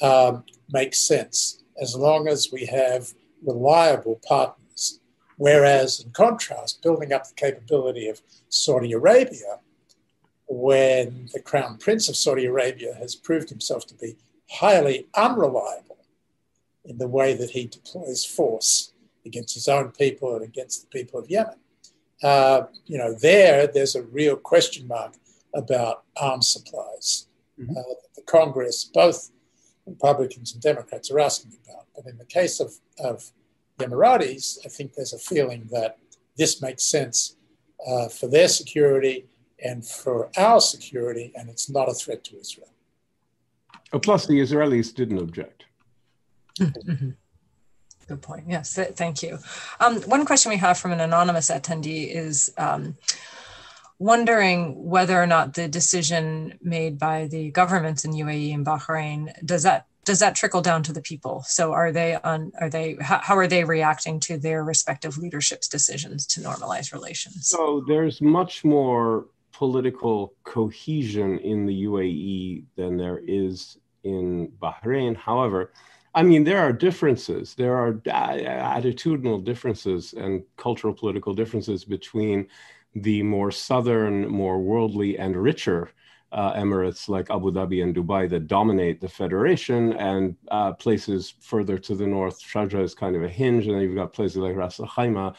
[0.00, 5.00] um, makes sense as long as we have reliable partners.
[5.36, 8.20] Whereas, in contrast, building up the capability of
[8.50, 9.60] Saudi Arabia,
[10.48, 14.16] when the Crown Prince of Saudi Arabia has proved himself to be
[14.50, 15.98] highly unreliable
[16.84, 18.92] in the way that he deploys force
[19.24, 21.54] against his own people and against the people of Yemen.
[22.22, 25.14] Uh, you know, there, there's a real question mark
[25.54, 27.28] about arms supplies.
[27.58, 27.76] Mm-hmm.
[27.76, 29.30] Uh, the Congress, both
[29.90, 31.86] Republicans and Democrats, are asking about.
[31.94, 33.30] But in the case of, of
[33.78, 35.98] the Emiratis, I think there's a feeling that
[36.36, 37.36] this makes sense
[37.86, 39.26] uh, for their security
[39.62, 42.72] and for our security, and it's not a threat to Israel.
[43.92, 45.64] Oh, plus, the Israelis didn't object.
[46.58, 47.10] Mm-hmm.
[48.08, 48.44] Good point.
[48.48, 49.38] Yes, th- thank you.
[49.78, 52.96] Um, one question we have from an anonymous attendee is um,
[54.00, 59.62] wondering whether or not the decision made by the governments in UAE and Bahrain does
[59.62, 61.44] that does that trickle down to the people?
[61.46, 65.68] So are they on are they how, how are they reacting to their respective leaderships
[65.68, 67.48] decisions to normalize relations?
[67.48, 75.14] So there's much more political cohesion in the UAE than there is in Bahrain.
[75.14, 75.72] However,
[76.14, 77.54] I mean, there are differences.
[77.54, 82.48] There are uh, attitudinal differences and cultural political differences between
[82.94, 85.90] the more southern, more worldly, and richer
[86.32, 91.76] uh, emirates like Abu Dhabi and Dubai that dominate the federation, and uh, places further
[91.78, 92.40] to the north.
[92.40, 95.34] Sharjah is kind of a hinge, and then you've got places like Ras Al Khaimah.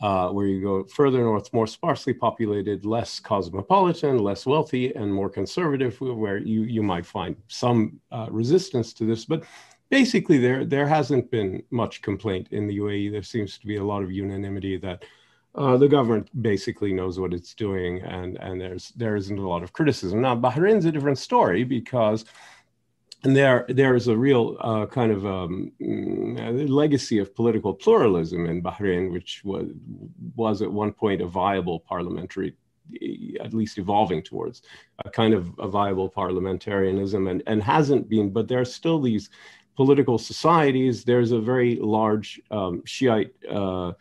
[0.00, 5.30] Uh, where you go further north, more sparsely populated, less cosmopolitan, less wealthy, and more
[5.30, 9.24] conservative, where you, you might find some uh, resistance to this.
[9.24, 9.44] But
[9.92, 13.12] basically there there hasn't been much complaint in the UAE.
[13.12, 15.04] There seems to be a lot of unanimity that
[15.54, 19.62] uh, the government basically knows what it's doing, and and there's there isn't a lot
[19.62, 20.20] of criticism.
[20.20, 22.24] Now Bahrain's a different story because.
[23.24, 28.46] And there, there is a real uh, kind of um, mm, legacy of political pluralism
[28.46, 29.68] in Bahrain, which was,
[30.34, 32.56] was at one point a viable parliamentary
[33.40, 34.62] at least evolving towards
[35.04, 39.30] a kind of a viable parliamentarianism and, and hasn't been, but there are still these
[39.76, 43.92] political societies, there's a very large um, Shiite uh,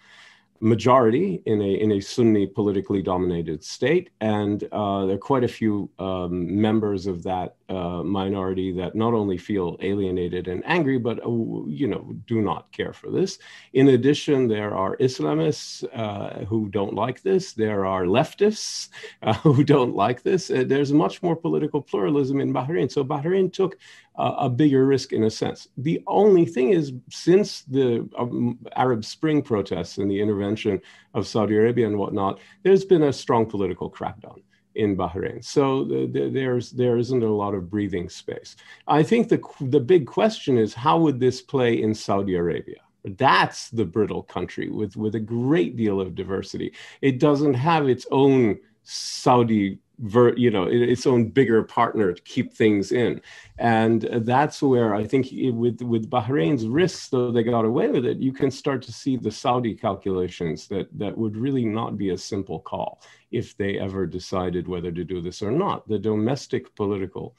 [0.62, 5.48] majority in a in a Sunni politically dominated state, and uh, there are quite a
[5.48, 11.20] few um, members of that uh, minority that not only feel alienated and angry, but
[11.26, 11.30] uh,
[11.68, 13.40] you know do not care for this.
[13.74, 17.54] In addition, there are Islamists uh, who don't like this.
[17.54, 18.90] There are leftists
[19.24, 20.52] uh, who don't like this.
[20.52, 22.92] Uh, there's much more political pluralism in Bahrain.
[22.92, 23.78] So Bahrain took
[24.16, 25.68] a bigger risk in a sense.
[25.78, 30.82] The only thing is, since the um, Arab Spring protests and the intervention
[31.14, 34.42] of Saudi Arabia and whatnot, there's been a strong political crackdown
[34.76, 35.44] in Bahrain.
[35.44, 38.56] So the, the, there's there isn't a lot of breathing space.
[38.88, 42.82] I think the the big question is how would this play in Saudi Arabia?
[43.04, 46.74] That's the brittle country with with a great deal of diversity.
[47.02, 52.54] It doesn't have its own Saudi ver, you know its own bigger partner to keep
[52.54, 53.22] things in.
[53.58, 58.18] And that's where i think with with bahrain's risks though they got away with it
[58.18, 62.18] you can start to see the saudi calculations that that would really not be a
[62.18, 65.88] simple call if they ever decided whether to do this or not.
[65.88, 67.36] The domestic political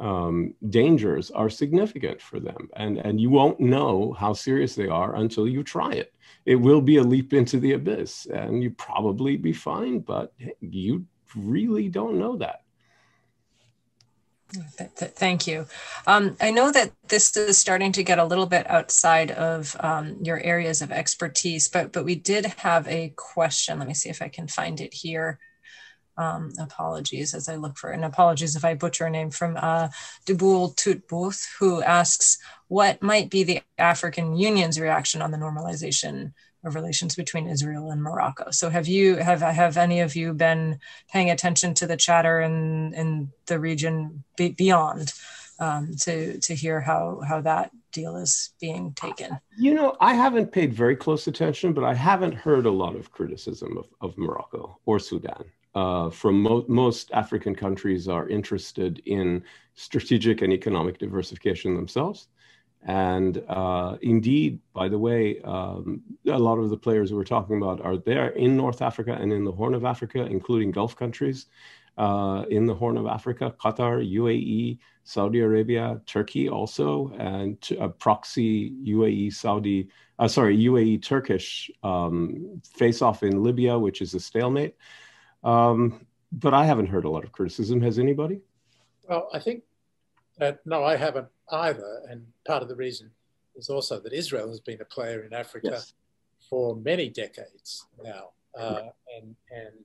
[0.00, 2.68] um, dangers are significant for them.
[2.76, 6.12] And and you won't know how serious they are until you try it.
[6.46, 11.06] It will be a leap into the abyss and you probably be fine but you
[11.36, 12.64] really don't know that.
[14.54, 15.66] Thank you.
[16.06, 20.16] Um, I know that this is starting to get a little bit outside of um,
[20.22, 23.78] your areas of expertise, but but we did have a question.
[23.78, 25.38] Let me see if I can find it here.
[26.16, 29.88] Um, apologies as I look for, and apologies if I butcher a name from uh,
[30.26, 36.32] Dubul Tutbooth, who asks, what might be the African Union's reaction on the normalization
[36.64, 38.50] of relations between Israel and Morocco.
[38.50, 40.78] So have you have have any of you been
[41.12, 45.12] paying attention to the chatter in in the region be, beyond
[45.58, 49.38] um, to to hear how how that deal is being taken?
[49.56, 53.12] You know, I haven't paid very close attention, but I haven't heard a lot of
[53.12, 55.44] criticism of, of Morocco or Sudan.
[55.74, 59.42] Uh, from mo- most African countries are interested in
[59.74, 62.28] strategic and economic diversification themselves.
[62.84, 67.80] And uh, indeed, by the way, um, a lot of the players we're talking about
[67.80, 71.46] are there in North Africa and in the Horn of Africa, including Gulf countries.
[71.96, 78.72] Uh, in the Horn of Africa, Qatar, UAE, Saudi Arabia, Turkey also, and a proxy
[78.84, 84.74] UAE Saudi, uh, sorry, UAE Turkish um, face off in Libya, which is a stalemate.
[85.44, 87.80] Um, but I haven't heard a lot of criticism.
[87.82, 88.40] Has anybody?
[89.08, 89.62] Well, I think
[90.38, 92.02] that, no, I haven't either.
[92.08, 93.10] And part of the reason
[93.56, 95.94] is also that Israel has been a player in Africa yes.
[96.48, 98.30] for many decades now.
[98.58, 99.84] Uh, and and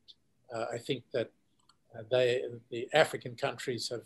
[0.54, 1.32] uh, I think that
[1.98, 4.04] uh, they, the African countries have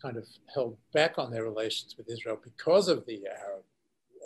[0.00, 3.64] kind of held back on their relations with Israel because of the Arab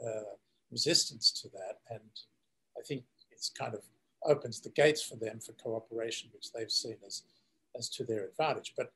[0.06, 0.34] uh,
[0.70, 1.78] resistance to that.
[1.90, 2.00] And
[2.78, 3.80] I think it's kind of
[4.24, 7.22] opens the gates for them for cooperation, which they've seen as,
[7.76, 8.74] as to their advantage.
[8.76, 8.92] But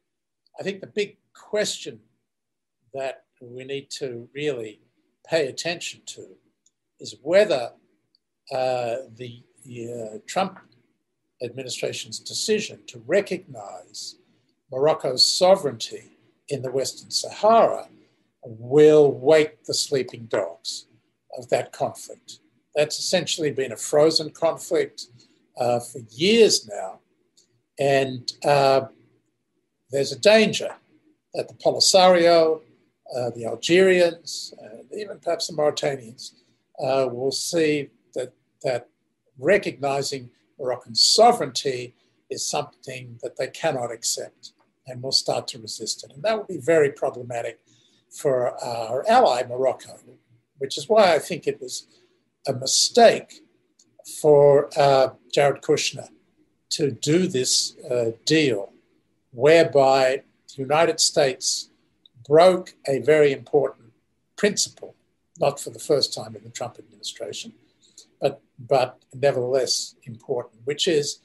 [0.59, 2.01] I think the big question
[2.95, 4.81] that we need to really
[5.27, 6.27] pay attention to
[7.01, 7.73] is whether
[8.53, 10.61] uh, the, uh, Trump
[11.43, 14.17] administration's decision to recognize
[14.71, 16.13] Morocco's sovereignty
[16.49, 17.89] in the Western Sahara
[18.45, 20.87] will wake the sleeping dogs
[21.37, 22.39] of that conflict.
[22.77, 25.07] That's essentially been a frozen conflict
[25.59, 27.01] uh, for years now.
[27.79, 28.87] And uh,
[29.91, 30.75] there's a danger
[31.35, 32.61] that the Polisario
[33.15, 36.33] uh, the Algerians, and even perhaps the Mauritanians,
[36.79, 38.33] uh, will see that,
[38.63, 38.89] that
[39.39, 41.95] recognizing Moroccan sovereignty
[42.31, 44.53] is something that they cannot accept
[44.87, 46.13] and will start to resist it.
[46.13, 47.61] And that will be very problematic
[48.11, 49.99] for our ally, Morocco,
[50.59, 51.87] which is why I think it was
[52.47, 53.43] a mistake
[54.21, 56.09] for uh, Jared Kushner
[56.71, 58.73] to do this uh, deal
[59.33, 61.71] whereby the United States
[62.29, 63.93] broke a very important
[64.37, 64.95] principle,
[65.39, 67.53] not for the first time in the Trump administration,
[68.21, 71.21] but, but nevertheless important, which is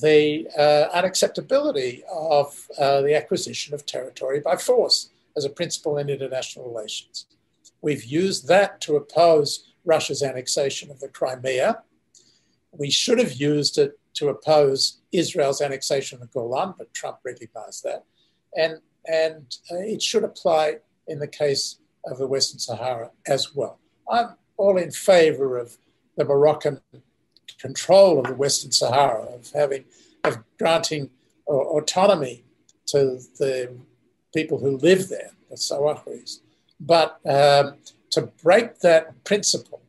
[0.00, 6.08] the uh, unacceptability of uh, the acquisition of territory by force as a principle in
[6.08, 7.26] international relations.
[7.80, 11.82] We've used that to oppose Russia's annexation of the Crimea.
[12.72, 17.84] We should have used it to oppose Israel's annexation of the Golan, but Trump recognized
[17.84, 18.04] that.
[18.56, 23.78] And and uh, it should apply in the case of the Western Sahara as well.
[24.10, 25.76] I'm all in favor of
[26.16, 26.80] the Moroccan
[27.58, 29.84] control of the Western Sahara, of having,
[30.22, 31.10] of granting
[31.48, 32.44] uh, autonomy
[32.86, 33.74] to the
[34.34, 36.40] people who live there, the Sahrawis.
[36.78, 37.76] But um,
[38.10, 39.80] to break that principle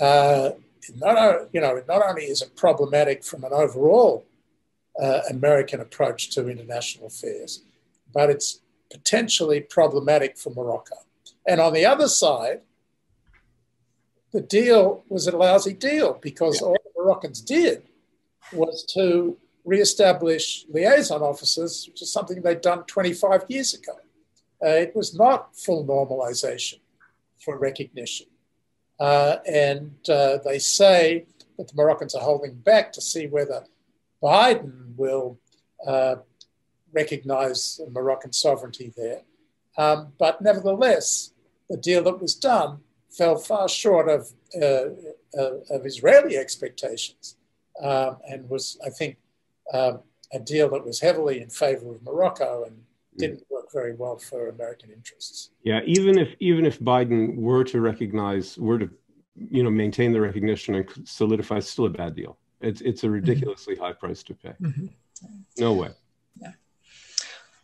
[0.00, 0.52] uh,
[0.96, 4.24] not, you know, not only is it problematic from an overall
[5.00, 7.62] uh, American approach to international affairs,
[8.12, 10.96] but it's potentially problematic for Morocco.
[11.46, 12.60] And on the other side,
[14.32, 16.68] the deal was a lousy deal because yeah.
[16.68, 17.82] all the Moroccans did
[18.52, 23.92] was to re-establish liaison officers, which is something they'd done 25 years ago.
[24.62, 26.80] Uh, it was not full normalization
[27.38, 28.26] for recognition.
[28.98, 31.24] Uh, and uh, they say
[31.56, 33.64] that the Moroccans are holding back to see whether
[34.22, 35.38] Biden will
[36.92, 39.22] recognize Moroccan sovereignty there.
[39.76, 41.32] Um, but nevertheless,
[41.68, 42.80] the deal that was done
[43.10, 44.30] fell far short of,
[44.60, 44.90] uh,
[45.38, 47.36] uh, of Israeli expectations
[47.82, 49.16] um, and was, I think,
[49.72, 50.00] um,
[50.32, 52.82] a deal that was heavily in favor of Morocco and
[53.16, 55.50] didn't work very well for American interests.
[55.62, 58.90] Yeah, even if even if Biden were to recognize, were to,
[59.36, 62.38] you know, maintain the recognition and solidify, it's still a bad deal.
[62.60, 63.14] It's it's a mm-hmm.
[63.14, 63.84] ridiculously mm-hmm.
[63.84, 64.54] high price to pay.
[64.60, 64.86] Mm-hmm.
[65.58, 65.90] No way.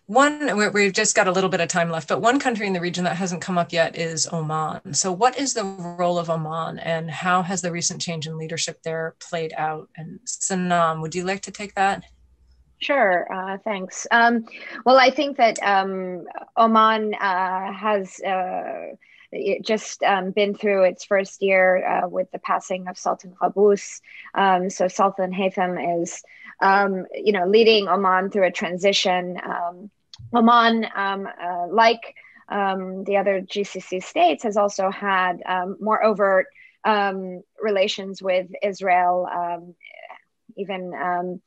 [0.07, 2.81] One, we've just got a little bit of time left, but one country in the
[2.81, 4.95] region that hasn't come up yet is Oman.
[4.95, 8.85] So, what is the role of Oman, and how has the recent change in leadership
[8.85, 9.89] there played out?
[9.97, 12.05] And Sanam, would you like to take that?
[12.79, 14.07] Sure, uh, thanks.
[14.13, 14.45] Um,
[14.85, 16.25] well, I think that um,
[16.57, 18.95] Oman uh, has uh,
[19.61, 24.01] just um, been through its first year uh, with the passing of Sultan Qaboos.
[24.35, 26.23] Um, so Sultan Haytham is,
[26.61, 29.37] um, you know, leading Oman through a transition.
[30.35, 32.15] Um, Oman, uh, like
[32.49, 35.43] the other GCC states, has also had
[35.81, 36.47] more overt
[37.63, 39.75] relations with Israel.
[40.57, 41.41] even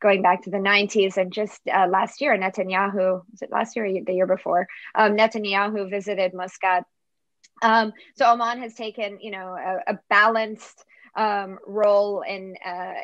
[0.00, 3.86] going back to the 90s and just uh, last year netanyahu was it last year
[3.86, 6.84] or the year before um, netanyahu visited muscat
[7.62, 10.84] um, so oman has taken you know a, a balanced
[11.18, 12.94] um, role in uh,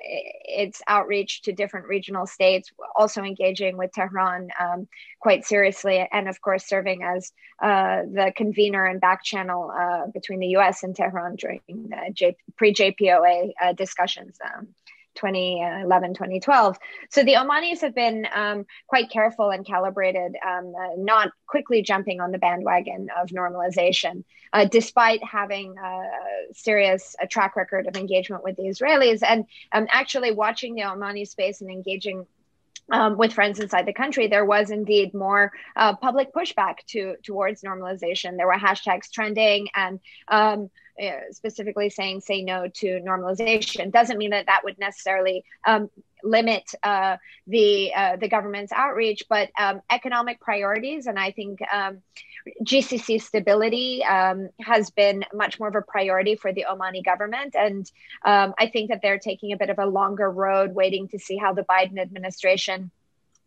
[0.44, 4.86] its outreach to different regional states, also engaging with Tehran um,
[5.18, 10.38] quite seriously, and of course serving as uh, the convener and back channel uh, between
[10.38, 10.84] the U.S.
[10.84, 14.38] and Tehran during the J- pre-JPOA uh, discussions.
[14.44, 14.68] Um,
[15.14, 16.78] 2011, 2012.
[17.10, 22.20] So the Omanis have been um, quite careful and calibrated, um, uh, not quickly jumping
[22.20, 26.02] on the bandwagon of normalization, uh, despite having a
[26.52, 31.26] serious a track record of engagement with the Israelis and um, actually watching the Omani
[31.26, 32.26] space and engaging
[32.90, 37.62] um, with friends inside the country, there was indeed more uh, public pushback to towards
[37.62, 38.36] normalization.
[38.36, 40.70] There were hashtags trending, and um,
[41.02, 45.90] uh, specifically saying say no to normalization doesn't mean that that would necessarily um,
[46.24, 47.16] limit uh,
[47.46, 51.98] the uh, the government's outreach, but um, economic priorities, and I think um,
[52.64, 57.90] GCC stability um, has been much more of a priority for the Omani government, and
[58.24, 61.36] um, I think that they're taking a bit of a longer road, waiting to see
[61.36, 62.90] how the Biden administration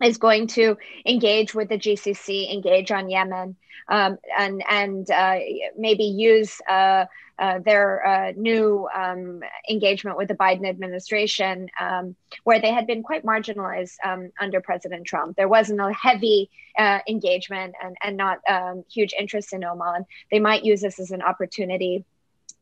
[0.04, 3.56] is going to engage with the GCC, engage on Yemen,
[3.90, 5.38] um, and and uh,
[5.78, 7.06] maybe use uh,
[7.40, 13.04] uh, their uh, new um, engagement with the Biden administration, um, where they had been
[13.04, 15.36] quite marginalized um, under President Trump.
[15.38, 20.06] There wasn't a heavy uh, engagement and, and not um, huge interest in Oman.
[20.32, 22.06] They might use this as an opportunity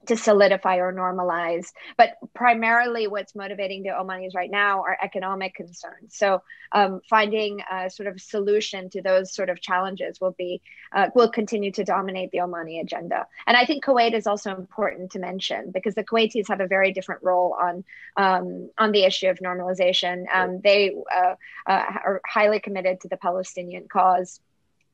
[0.08, 1.72] to solidify or normalize.
[1.98, 6.16] But primarily, what's motivating the Omanis right now are economic concerns.
[6.16, 6.42] So,
[6.72, 10.62] um, finding a sort of solution to those sort of challenges will be
[10.94, 13.28] uh, will continue to dominate the Omani agenda.
[13.48, 16.92] And I think Kuwait is also important to mention because the Kuwaitis have a very
[16.92, 17.84] different role on
[18.18, 20.26] um, on the issue of normalization.
[20.34, 21.36] Um, they uh,
[21.68, 24.40] uh, are highly committed to the Palestinian cause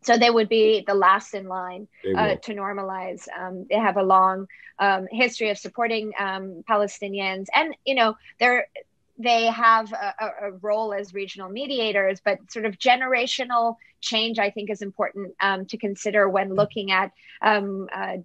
[0.01, 1.87] so they would be the last in line
[2.17, 3.27] uh, to normalize.
[3.37, 4.47] Um, they have a long
[4.79, 8.67] um, history of supporting um, Palestinians, and you know they're
[9.17, 14.71] they have a, a, role as regional mediators, but sort of generational change, I think,
[14.71, 18.17] is important um, to consider when looking at um, uh,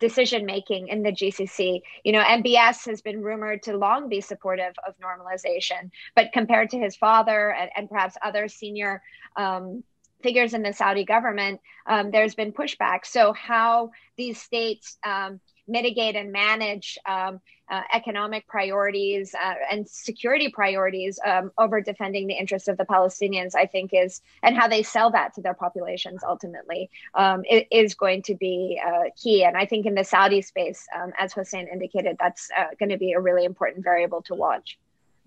[0.00, 1.82] decision making in the GCC.
[2.04, 6.78] You know, MBS has been rumored to long be supportive of normalization, but compared to
[6.78, 9.02] his father and, and perhaps other senior
[9.36, 9.84] um,
[10.22, 13.04] figures in the Saudi government, um, there's been pushback.
[13.04, 17.40] So, how these states um, mitigate and manage um,
[17.70, 23.54] uh, economic priorities uh, and security priorities um, over defending the interests of the Palestinians,
[23.54, 28.22] I think, is and how they sell that to their populations ultimately um, is going
[28.22, 29.44] to be uh, key.
[29.44, 32.98] And I think in the Saudi space, um, as Hussein indicated, that's uh, going to
[32.98, 34.78] be a really important variable to watch.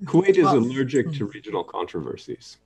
[0.03, 2.57] Kuwait is allergic to regional controversies.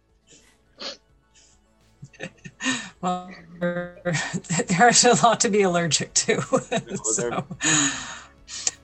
[3.01, 6.41] well, there's a lot to be allergic to.
[7.03, 7.45] so,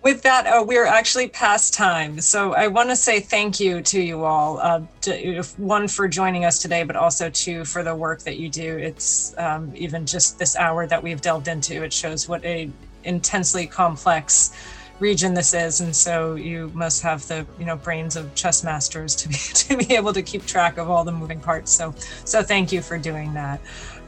[0.03, 2.19] with that, uh, we're actually past time.
[2.19, 4.59] So I want to say thank you to you all.
[4.59, 8.49] Uh, to, one for joining us today, but also two for the work that you
[8.49, 8.77] do.
[8.77, 11.83] It's um, even just this hour that we've delved into.
[11.83, 12.69] It shows what a
[13.05, 14.51] intensely complex
[14.99, 19.15] region this is, and so you must have the you know brains of chess masters
[19.15, 21.71] to be to be able to keep track of all the moving parts.
[21.71, 21.93] So
[22.25, 23.59] so thank you for doing that.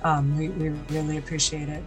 [0.03, 1.83] Um, we, we really appreciate it.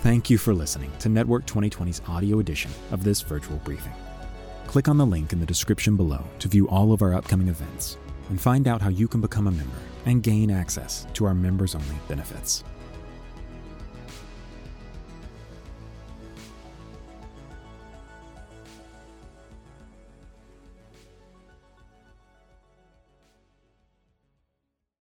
[0.00, 3.92] Thank you for listening to Network 2020's audio edition of this virtual briefing.
[4.68, 7.98] Click on the link in the description below to view all of our upcoming events
[8.28, 11.74] and find out how you can become a member and gain access to our members
[11.74, 12.62] only benefits.